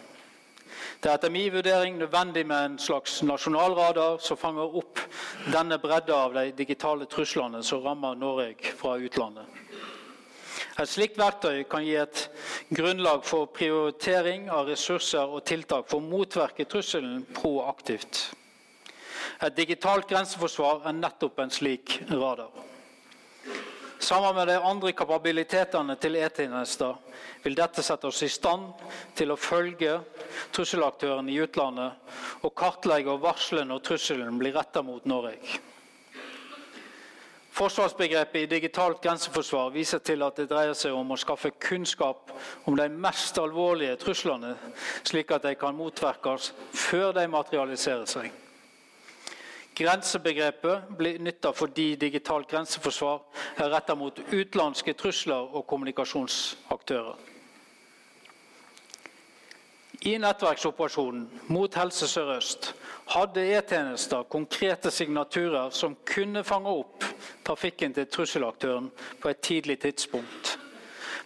Det 1.01 1.09
er 1.09 1.17
etter 1.17 1.33
min 1.33 1.49
vurdering 1.49 1.97
nødvendig 1.97 2.45
med 2.45 2.65
en 2.67 2.77
slags 2.77 3.23
nasjonalradar 3.25 4.21
som 4.21 4.37
fanger 4.37 4.77
opp 4.77 5.01
denne 5.49 5.81
bredda 5.81 6.21
av 6.27 6.37
de 6.37 6.51
digitale 6.53 7.09
truslene 7.09 7.63
som 7.65 7.81
rammer 7.81 8.13
Norge 8.13 8.75
fra 8.77 8.93
utlandet. 9.01 9.47
Et 10.77 10.89
slikt 10.89 11.17
verktøy 11.17 11.63
kan 11.65 11.81
gi 11.81 11.97
et 11.97 12.27
grunnlag 12.69 13.25
for 13.25 13.49
prioritering 13.57 14.51
av 14.53 14.69
ressurser 14.69 15.33
og 15.33 15.47
tiltak 15.49 15.89
for 15.89 15.97
å 15.97 16.11
motverke 16.13 16.69
trusselen 16.69 17.25
proaktivt. 17.33 18.27
Et 19.41 19.55
digitalt 19.55 20.07
grenseforsvar 20.09 20.87
er 20.89 20.97
nettopp 20.97 21.39
en 21.39 21.53
slik 21.53 21.99
radar. 22.09 22.49
Sammen 23.99 24.35
med 24.35 24.47
de 24.47 24.55
andre 24.63 24.93
kapabilitetene 24.95 25.95
til 25.99 26.15
E-tjenester 26.15 26.95
vil 27.43 27.57
dette 27.57 27.83
sette 27.83 28.07
oss 28.07 28.21
i 28.23 28.29
stand 28.31 28.69
til 29.15 29.33
å 29.33 29.39
følge 29.39 29.97
trusselaktørene 30.55 31.33
i 31.33 31.41
utlandet 31.43 32.45
og 32.47 32.55
kartlegge 32.55 33.11
og 33.11 33.25
varsle 33.25 33.65
når 33.67 33.83
trusselen 33.83 34.39
blir 34.39 34.55
retta 34.55 34.83
mot 34.87 35.03
Norge. 35.03 35.59
Forsvarsbegrepet 37.59 38.45
i 38.45 38.47
digitalt 38.47 39.01
grenseforsvar 39.03 39.73
viser 39.75 39.99
til 39.99 40.23
at 40.23 40.37
det 40.39 40.47
dreier 40.47 40.77
seg 40.79 40.95
om 40.95 41.11
å 41.11 41.19
skaffe 41.19 41.51
kunnskap 41.59 42.31
om 42.71 42.79
de 42.79 42.87
mest 42.87 43.35
alvorlige 43.41 43.97
truslene, 43.99 44.53
slik 45.03 45.33
at 45.35 45.43
de 45.43 45.57
kan 45.59 45.75
motvirkes 45.75 46.53
før 46.71 47.11
de 47.19 47.27
materialiserer 47.27 48.07
seg. 48.07 48.31
Grensebegrepet 49.79 50.89
blir 50.99 51.19
nytta 51.23 51.53
fordi 51.55 51.93
digitalt 51.95 52.49
grenseforsvar 52.51 53.21
er 53.63 53.69
retta 53.71 53.95
mot 53.95 54.17
utenlandske 54.19 54.91
trusler 54.99 55.53
og 55.55 55.63
kommunikasjonsaktører. 55.71 57.15
I 60.01 60.17
nettverksoperasjonen 60.19 61.25
mot 61.51 61.75
Helse 61.75 62.07
Sør-Øst 62.07 62.73
hadde 63.15 63.43
E-tjenester 63.55 64.27
konkrete 64.31 64.91
signaturer 64.91 65.71
som 65.75 65.95
kunne 66.07 66.43
fange 66.43 66.71
opp 66.71 67.03
trafikken 67.47 67.95
til 67.95 68.07
trusselaktøren 68.07 68.91
på 69.21 69.31
et 69.31 69.41
tidlig 69.43 69.79
tidspunkt. 69.79 70.57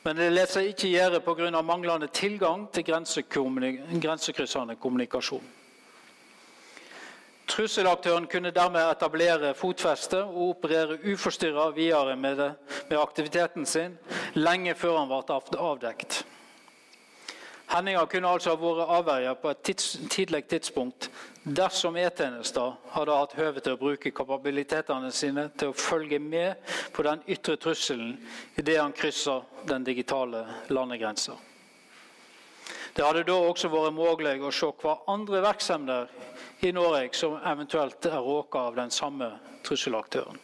Men 0.03 0.17
det 0.17 0.29
lar 0.33 0.49
seg 0.49 0.69
ikke 0.71 0.93
gjøre 0.93 1.21
pga. 1.25 1.61
manglende 1.61 2.07
tilgang 2.07 2.69
til 2.73 2.83
grensekryssende 2.85 4.75
kommunikasjon. 4.75 5.62
Trusselaktøren 7.53 8.25
kunne 8.25 8.49
dermed 8.49 8.81
etablere 8.81 9.51
fotfeste 9.53 10.23
og 10.23 10.55
operere 10.55 10.95
uforstyrra 11.13 11.67
videre 11.75 12.15
med, 12.17 12.39
det, 12.39 12.53
med, 12.89 12.97
aktiviteten 12.97 13.67
sin 13.69 13.93
lenge 14.33 14.73
før 14.75 15.03
han 15.03 15.11
ble 15.11 15.59
avdekt. 15.61 16.23
Henninga 17.69 18.07
kunne 18.09 18.31
altså 18.33 18.55
ha 18.55 18.57
vært 18.57 18.95
avverget 18.97 19.41
på 19.41 19.53
et 19.53 19.61
tids, 19.69 19.85
tidlig 20.09 20.43
tidspunkt 20.49 21.11
dersom 21.43 21.97
E-tjenester 22.01 22.73
hadde 22.95 23.21
hatt 23.21 23.37
høve 23.37 23.61
til 23.61 23.77
å 23.77 23.81
bruke 23.85 24.15
kapabilitetene 24.17 25.13
sine 25.13 25.47
til 25.53 25.69
å 25.69 25.77
følge 25.77 26.17
med 26.19 26.73
på 26.93 27.05
den 27.05 27.21
ytre 27.29 27.59
trusselen 27.61 28.17
idet 28.57 28.81
han 28.81 28.97
krysser 28.97 29.45
den 29.69 29.85
digitale 29.85 30.47
landegrensa. 30.73 31.37
Det 32.93 33.01
hadde 33.01 33.23
da 33.25 33.35
også 33.41 33.71
vært 33.73 33.95
mulig 33.97 34.35
å 34.45 34.51
se 34.53 34.69
hva 34.83 34.99
andre 35.09 35.41
virksomheter 35.41 36.67
i 36.67 36.71
Norge 36.75 37.17
som 37.17 37.39
eventuelt 37.41 38.05
er 38.05 38.21
råka 38.21 38.67
av 38.69 38.75
den 38.77 38.93
samme 38.93 39.31
trusselaktøren. 39.65 40.37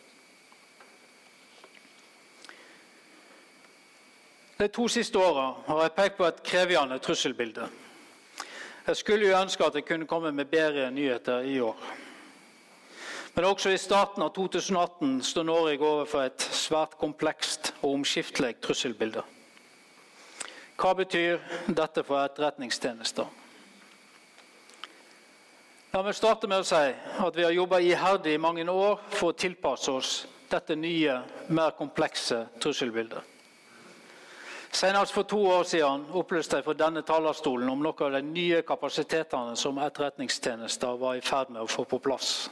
De 4.60 4.68
to 4.68 4.90
siste 4.92 5.16
åra 5.16 5.54
har 5.70 5.86
jeg 5.86 5.96
pekt 5.96 6.18
på 6.18 6.26
et 6.28 6.42
krevende 6.44 6.98
trusselbilde. 7.00 7.70
Jeg 8.90 8.98
skulle 8.98 9.30
jo 9.30 9.38
ønske 9.38 9.64
at 9.64 9.78
jeg 9.78 9.86
kunne 9.88 10.10
komme 10.10 10.34
med 10.36 10.50
bedre 10.52 10.90
nyheter 10.92 11.46
i 11.48 11.60
år. 11.62 11.78
Men 13.36 13.46
også 13.46 13.72
i 13.72 13.80
starten 13.80 14.26
av 14.26 14.34
2018 14.36 15.20
står 15.24 15.46
Norge 15.48 15.86
overfor 15.86 16.26
et 16.26 16.44
svært 16.52 16.98
komplekst 17.00 17.76
og 17.84 18.00
omskiftelig 18.00 18.58
trusselbilde. 18.66 19.24
Hva 20.80 20.94
betyr 20.96 21.42
dette 21.76 22.06
for 22.08 22.24
etterretningstjenester? 22.24 23.28
La 25.90 26.04
meg 26.06 26.16
starte 26.16 26.48
med 26.48 26.62
å 26.62 26.68
si 26.68 26.78
at 26.80 27.36
vi 27.36 27.44
har 27.44 27.52
jobba 27.52 27.82
iherdig 27.84 28.38
i 28.38 28.40
mange 28.40 28.64
år 28.64 29.02
for 29.10 29.34
å 29.34 29.36
tilpasse 29.36 29.92
oss 29.92 30.12
dette 30.50 30.78
nye, 30.78 31.18
mer 31.50 31.76
komplekse 31.78 32.46
trusselbildet. 32.62 33.36
Senest 34.72 35.12
for 35.12 35.26
to 35.26 35.42
år 35.50 35.66
siden 35.66 36.06
opplyste 36.16 36.60
jeg 36.60 36.66
fra 36.68 36.78
denne 36.78 37.02
talerstolen 37.04 37.72
om 37.74 37.82
noen 37.84 38.06
av 38.06 38.16
de 38.16 38.22
nye 38.24 38.62
kapasitetene 38.62 39.58
som 39.58 39.82
etterretningstjenester 39.82 41.00
var 41.02 41.18
i 41.18 41.26
ferd 41.26 41.50
med 41.50 41.66
å 41.66 41.70
få 41.70 41.88
på 41.90 42.00
plass. 42.06 42.50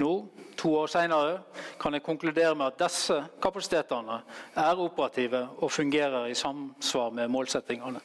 Nå, 0.00 0.12
to 0.56 0.70
år 0.80 0.88
senere, 0.88 1.40
kan 1.80 1.92
jeg 1.94 2.04
konkludere 2.04 2.54
med 2.56 2.70
at 2.70 2.78
disse 2.80 3.18
kapasitetene 3.42 4.20
er 4.56 4.80
operative 4.80 5.42
og 5.60 5.72
fungerer 5.72 6.30
i 6.30 6.36
samsvar 6.38 7.10
med 7.12 7.28
målsettingene. 7.28 8.00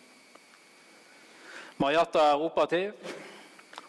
Marjata 1.80 2.26
er 2.32 2.43
operativ, 2.43 2.91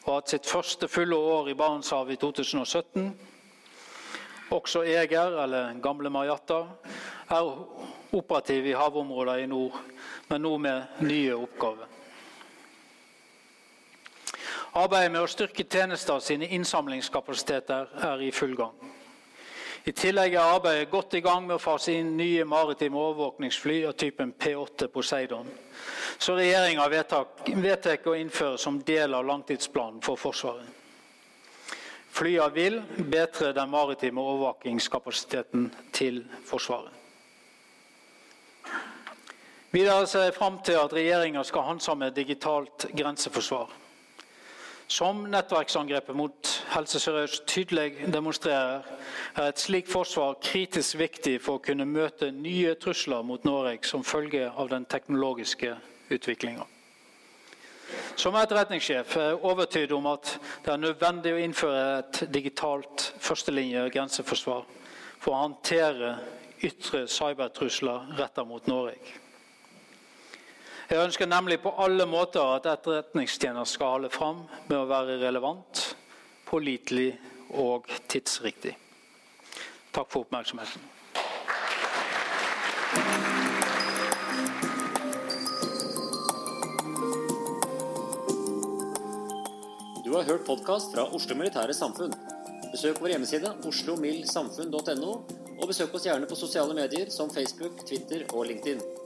og 0.04 0.12
hatt 0.20 0.30
sitt 0.30 0.46
første 0.46 0.88
fulle 0.90 1.18
år 1.18 1.50
i 1.50 1.56
Barentshavet 1.58 2.14
i 2.14 2.20
2017. 2.22 3.10
Også 4.54 4.84
Eger, 4.86 5.40
eller 5.42 5.74
Gamle 5.82 6.10
Marjata, 6.10 6.62
er 7.26 7.50
operativ 8.14 8.66
i 8.70 8.78
havområder 8.78 9.42
i 9.42 9.50
nord, 9.50 9.82
men 10.28 10.46
nå 10.46 10.56
med 10.62 11.02
nye 11.02 11.34
oppgaver. 11.34 11.95
Arbeidet 14.76 15.12
med 15.12 15.22
å 15.24 15.28
styrke 15.30 15.64
tjenester 15.64 16.20
sine 16.20 16.50
innsamlingskapasiteter 16.52 17.94
er 18.10 18.24
i 18.26 18.32
full 18.34 18.52
gang. 18.58 18.74
I 19.86 19.92
tillegg 19.96 20.34
er 20.34 20.56
arbeidet 20.56 20.90
godt 20.90 21.14
i 21.14 21.22
gang 21.24 21.46
med 21.46 21.56
å 21.56 21.62
fase 21.62 21.94
inn 21.94 22.16
nye 22.18 22.44
maritime 22.44 22.98
overvåkningsfly 22.98 23.84
av 23.88 23.94
typen 23.96 24.34
P8 24.36 24.90
Poseidon 24.92 25.48
så 26.18 26.34
regjeringa 26.36 26.88
vedtar 26.88 28.08
å 28.08 28.16
innføre 28.16 28.58
som 28.58 28.80
del 28.84 29.14
av 29.14 29.26
langtidsplanen 29.28 30.02
for 30.04 30.20
Forsvaret. 30.20 30.68
Flyene 32.16 32.52
vil 32.54 32.78
bedre 33.12 33.52
den 33.56 33.70
maritime 33.70 34.20
overvåkingskapasiteten 34.22 35.68
til 35.92 36.22
Forsvaret. 36.48 36.92
Videre 39.72 40.06
ser 40.08 40.30
jeg 40.30 40.36
fram 40.38 40.60
til 40.64 40.78
at 40.80 40.94
regjeringa 40.96 41.42
skal 41.44 41.66
handsame 41.68 42.08
digitalt 42.16 42.88
grenseforsvar. 42.96 43.85
Som 44.88 45.24
nettverksangrepet 45.30 46.14
mot 46.14 46.50
Helse 46.70 47.00
Sør-Øst 47.02 47.46
tydelig 47.50 48.06
demonstrerer, 48.12 48.84
er 49.34 49.48
et 49.48 49.58
slikt 49.58 49.90
forsvar 49.90 50.36
kritisk 50.42 50.98
viktig 51.00 51.40
for 51.42 51.58
å 51.58 51.62
kunne 51.64 51.88
møte 51.90 52.30
nye 52.30 52.76
trusler 52.78 53.26
mot 53.26 53.42
Norge 53.44 53.82
som 53.88 54.06
følge 54.06 54.46
av 54.46 54.70
den 54.70 54.86
teknologiske 54.86 55.74
utviklinga. 56.14 56.68
Som 58.16 58.38
etterretningssjef 58.38 59.16
er 59.18 59.28
jeg 59.32 59.42
overtydd 59.42 59.92
om 59.98 60.06
at 60.14 60.36
det 60.64 60.72
er 60.72 60.80
nødvendig 60.80 61.34
å 61.34 61.42
innføre 61.42 61.84
et 61.98 62.22
digitalt 62.32 63.10
førstelinje 63.18 63.88
grenseforsvar 63.90 64.64
for 65.18 65.34
å 65.34 65.42
håndtere 65.48 66.16
ytre 66.64 67.04
cybertrusler 67.10 68.14
retta 68.18 68.46
mot 68.46 68.70
Norge. 68.70 69.25
Jeg 70.86 71.02
ønsker 71.02 71.26
nemlig 71.26 71.56
på 71.64 71.72
alle 71.82 72.04
måter 72.06 72.44
at 72.46 72.66
etterretningstjenesten 72.70 73.66
skal 73.74 73.96
holde 73.96 74.10
fram 74.14 74.44
med 74.68 74.76
å 74.78 74.84
være 74.86 75.16
relevant, 75.18 75.80
pålitelig 76.46 77.08
og 77.58 77.88
tidsriktig. 78.06 78.76
Takk 79.90 80.12
for 80.12 80.22
oppmerksomheten. 80.22 80.84
Du 90.04 90.12
har 90.14 90.22
hørt 90.28 90.46
podkast 90.46 90.94
fra 90.94 91.08
Oslo 91.18 91.34
Militære 91.34 91.74
Samfunn. 91.74 92.14
Besøk 92.70 93.02
vår 93.02 93.16
hjemmeside 93.16 93.50
oslomildsamfunn.no, 93.66 95.18
og 95.56 95.66
besøk 95.66 95.98
oss 95.98 96.06
gjerne 96.06 96.30
på 96.30 96.38
sosiale 96.38 96.78
medier 96.78 97.10
som 97.10 97.34
Facebook, 97.34 97.82
Twitter 97.90 98.22
og 98.30 98.46
LinkedIn. 98.52 99.05